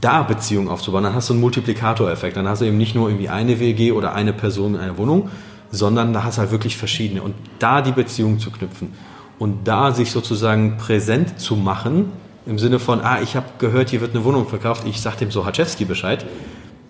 da 0.00 0.24
Beziehungen 0.24 0.68
aufzubauen, 0.68 1.04
dann 1.04 1.14
hast 1.14 1.28
du 1.28 1.34
einen 1.34 1.40
Multiplikatoreffekt. 1.40 2.36
Dann 2.36 2.48
hast 2.48 2.60
du 2.60 2.64
eben 2.64 2.76
nicht 2.76 2.96
nur 2.96 3.08
irgendwie 3.08 3.28
eine 3.28 3.60
WG 3.60 3.92
oder 3.92 4.14
eine 4.14 4.32
Person 4.32 4.74
in 4.74 4.80
einer 4.80 4.98
Wohnung, 4.98 5.30
sondern 5.70 6.12
da 6.12 6.24
hast 6.24 6.38
du 6.38 6.40
halt 6.40 6.50
wirklich 6.50 6.76
verschiedene. 6.76 7.22
Und 7.22 7.34
da 7.60 7.82
die 7.82 7.92
Beziehung 7.92 8.40
zu 8.40 8.50
knüpfen 8.50 8.92
und 9.38 9.66
da 9.66 9.92
sich 9.92 10.10
sozusagen 10.10 10.76
präsent 10.76 11.40
zu 11.40 11.56
machen, 11.56 12.12
im 12.46 12.58
Sinne 12.58 12.78
von, 12.78 13.00
ah, 13.00 13.20
ich 13.20 13.36
habe 13.36 13.46
gehört, 13.58 13.90
hier 13.90 14.00
wird 14.00 14.14
eine 14.14 14.24
Wohnung 14.24 14.46
verkauft, 14.46 14.84
ich 14.86 15.00
sage 15.00 15.18
dem 15.18 15.30
Sohaczewski 15.30 15.84
Bescheid. 15.84 16.26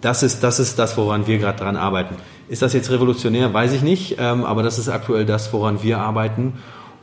Das 0.00 0.22
ist, 0.22 0.42
das 0.42 0.59
ist 0.59 0.78
das, 0.78 0.96
woran 0.96 1.26
wir 1.26 1.38
gerade 1.38 1.59
dran 1.59 1.76
arbeiten. 1.76 2.16
Ist 2.48 2.62
das 2.62 2.72
jetzt 2.72 2.90
revolutionär? 2.90 3.55
Weiß 3.55 3.72
ich 3.72 3.83
nicht, 3.83 4.16
ähm, 4.18 4.44
aber 4.44 4.62
das 4.62 4.78
ist 4.78 4.88
aktuell 4.88 5.24
das, 5.24 5.52
woran 5.52 5.83
wir 5.83 5.98
arbeiten. 5.98 6.55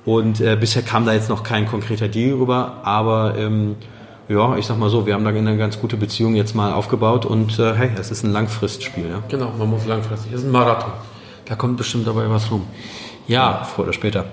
Und 0.05 0.41
äh, 0.41 0.57
bisher 0.59 0.81
kam 0.81 1.05
da 1.05 1.13
jetzt 1.13 1.29
noch 1.29 1.43
kein 1.43 1.67
konkreter 1.67 2.07
Deal 2.07 2.35
rüber, 2.37 2.81
aber 2.83 3.35
ähm, 3.37 3.75
ja, 4.27 4.57
ich 4.57 4.65
sag 4.65 4.77
mal 4.77 4.89
so, 4.89 5.05
wir 5.05 5.13
haben 5.13 5.23
da 5.23 5.31
eine 5.31 5.57
ganz 5.57 5.79
gute 5.79 5.97
Beziehung 5.97 6.35
jetzt 6.35 6.55
mal 6.55 6.73
aufgebaut 6.73 7.25
und 7.25 7.57
äh, 7.57 7.73
hey, 7.73 7.91
es 7.99 8.11
ist 8.11 8.23
ein 8.23 8.31
Langfristspiel. 8.31 9.09
Ja? 9.09 9.23
Genau, 9.27 9.51
man 9.57 9.69
muss 9.69 9.85
langfristig. 9.85 10.33
Es 10.33 10.41
ist 10.41 10.45
ein 10.45 10.51
Marathon. 10.51 10.91
Da 11.45 11.55
kommt 11.55 11.77
bestimmt 11.77 12.05
dabei 12.05 12.29
was 12.29 12.51
rum. 12.51 12.67
Ja, 13.27 13.51
ja 13.51 13.63
früher 13.63 13.85
oder 13.85 13.93
später. 13.93 14.25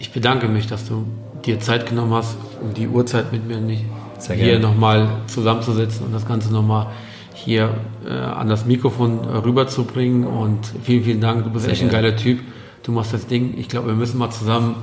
Ich 0.00 0.12
bedanke 0.12 0.48
mich, 0.48 0.66
dass 0.66 0.88
du 0.88 1.06
dir 1.44 1.60
Zeit 1.60 1.86
genommen 1.86 2.14
hast, 2.14 2.34
um 2.62 2.72
die 2.72 2.88
Uhrzeit 2.88 3.32
mit 3.32 3.46
mir 3.46 3.58
nicht 3.58 3.84
Sehr 4.18 4.34
hier 4.34 4.58
nochmal 4.58 5.08
zusammenzusetzen 5.26 6.06
und 6.06 6.14
das 6.14 6.26
Ganze 6.26 6.50
nochmal 6.50 6.86
hier 7.34 7.74
äh, 8.06 8.10
an 8.10 8.48
das 8.48 8.64
Mikrofon 8.64 9.20
äh, 9.24 9.36
rüberzubringen. 9.36 10.26
Und 10.26 10.60
vielen, 10.84 11.04
vielen 11.04 11.20
Dank. 11.20 11.44
Du 11.44 11.50
bist 11.50 11.66
Sehr 11.66 11.74
echt 11.74 11.82
ein 11.82 11.90
geiler 11.90 12.16
Typ. 12.16 12.40
Du 12.82 12.92
machst 12.92 13.12
das 13.12 13.26
Ding. 13.26 13.54
Ich 13.58 13.68
glaube, 13.68 13.88
wir 13.88 13.94
müssen 13.94 14.16
mal 14.16 14.30
zusammen 14.30 14.76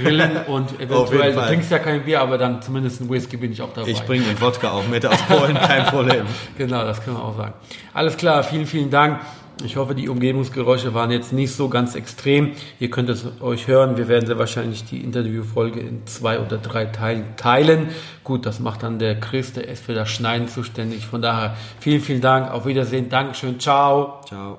grillen 0.00 0.36
und 0.46 0.80
eventuell, 0.80 1.32
du 1.32 1.40
trinkst 1.40 1.70
ja 1.72 1.80
kein 1.80 2.04
Bier, 2.04 2.20
aber 2.20 2.38
dann 2.38 2.62
zumindest 2.62 3.00
ein 3.00 3.10
Whisky 3.10 3.36
bin 3.36 3.50
ich 3.50 3.60
auch 3.60 3.72
dabei. 3.74 3.90
Ich 3.90 4.00
bringe 4.02 4.24
den 4.24 4.40
Wodka 4.40 4.70
auch 4.70 4.86
mit 4.86 5.04
aus 5.04 5.20
Polen, 5.22 5.56
kein 5.56 5.84
Problem. 5.86 6.24
genau, 6.56 6.84
das 6.84 7.02
können 7.04 7.16
wir 7.16 7.24
auch 7.24 7.36
sagen. 7.36 7.54
Alles 7.92 8.16
klar, 8.16 8.44
vielen, 8.44 8.66
vielen 8.66 8.90
Dank. 8.90 9.20
Ich 9.64 9.76
hoffe, 9.76 9.94
die 9.94 10.08
Umgebungsgeräusche 10.08 10.92
waren 10.92 11.10
jetzt 11.10 11.32
nicht 11.32 11.52
so 11.52 11.68
ganz 11.68 11.94
extrem. 11.94 12.52
Ihr 12.78 12.90
könnt 12.90 13.08
es 13.08 13.24
euch 13.40 13.66
hören. 13.66 13.96
Wir 13.96 14.06
werden 14.06 14.26
sehr 14.26 14.38
wahrscheinlich 14.38 14.84
die 14.84 15.02
Interviewfolge 15.02 15.80
in 15.80 16.06
zwei 16.06 16.40
oder 16.40 16.58
drei 16.58 16.84
Teilen 16.86 17.24
teilen. 17.36 17.88
Gut, 18.22 18.44
das 18.44 18.60
macht 18.60 18.82
dann 18.82 18.98
der 18.98 19.18
Chris, 19.18 19.54
der 19.54 19.66
ist 19.68 19.82
für 19.82 19.94
das 19.94 20.10
Schneiden 20.10 20.48
zuständig. 20.48 21.06
Von 21.06 21.22
daher 21.22 21.56
vielen, 21.80 22.02
vielen 22.02 22.20
Dank. 22.20 22.50
Auf 22.50 22.66
Wiedersehen. 22.66 23.08
Dankeschön. 23.08 23.58
Ciao. 23.58 24.20
Ciao. 24.26 24.58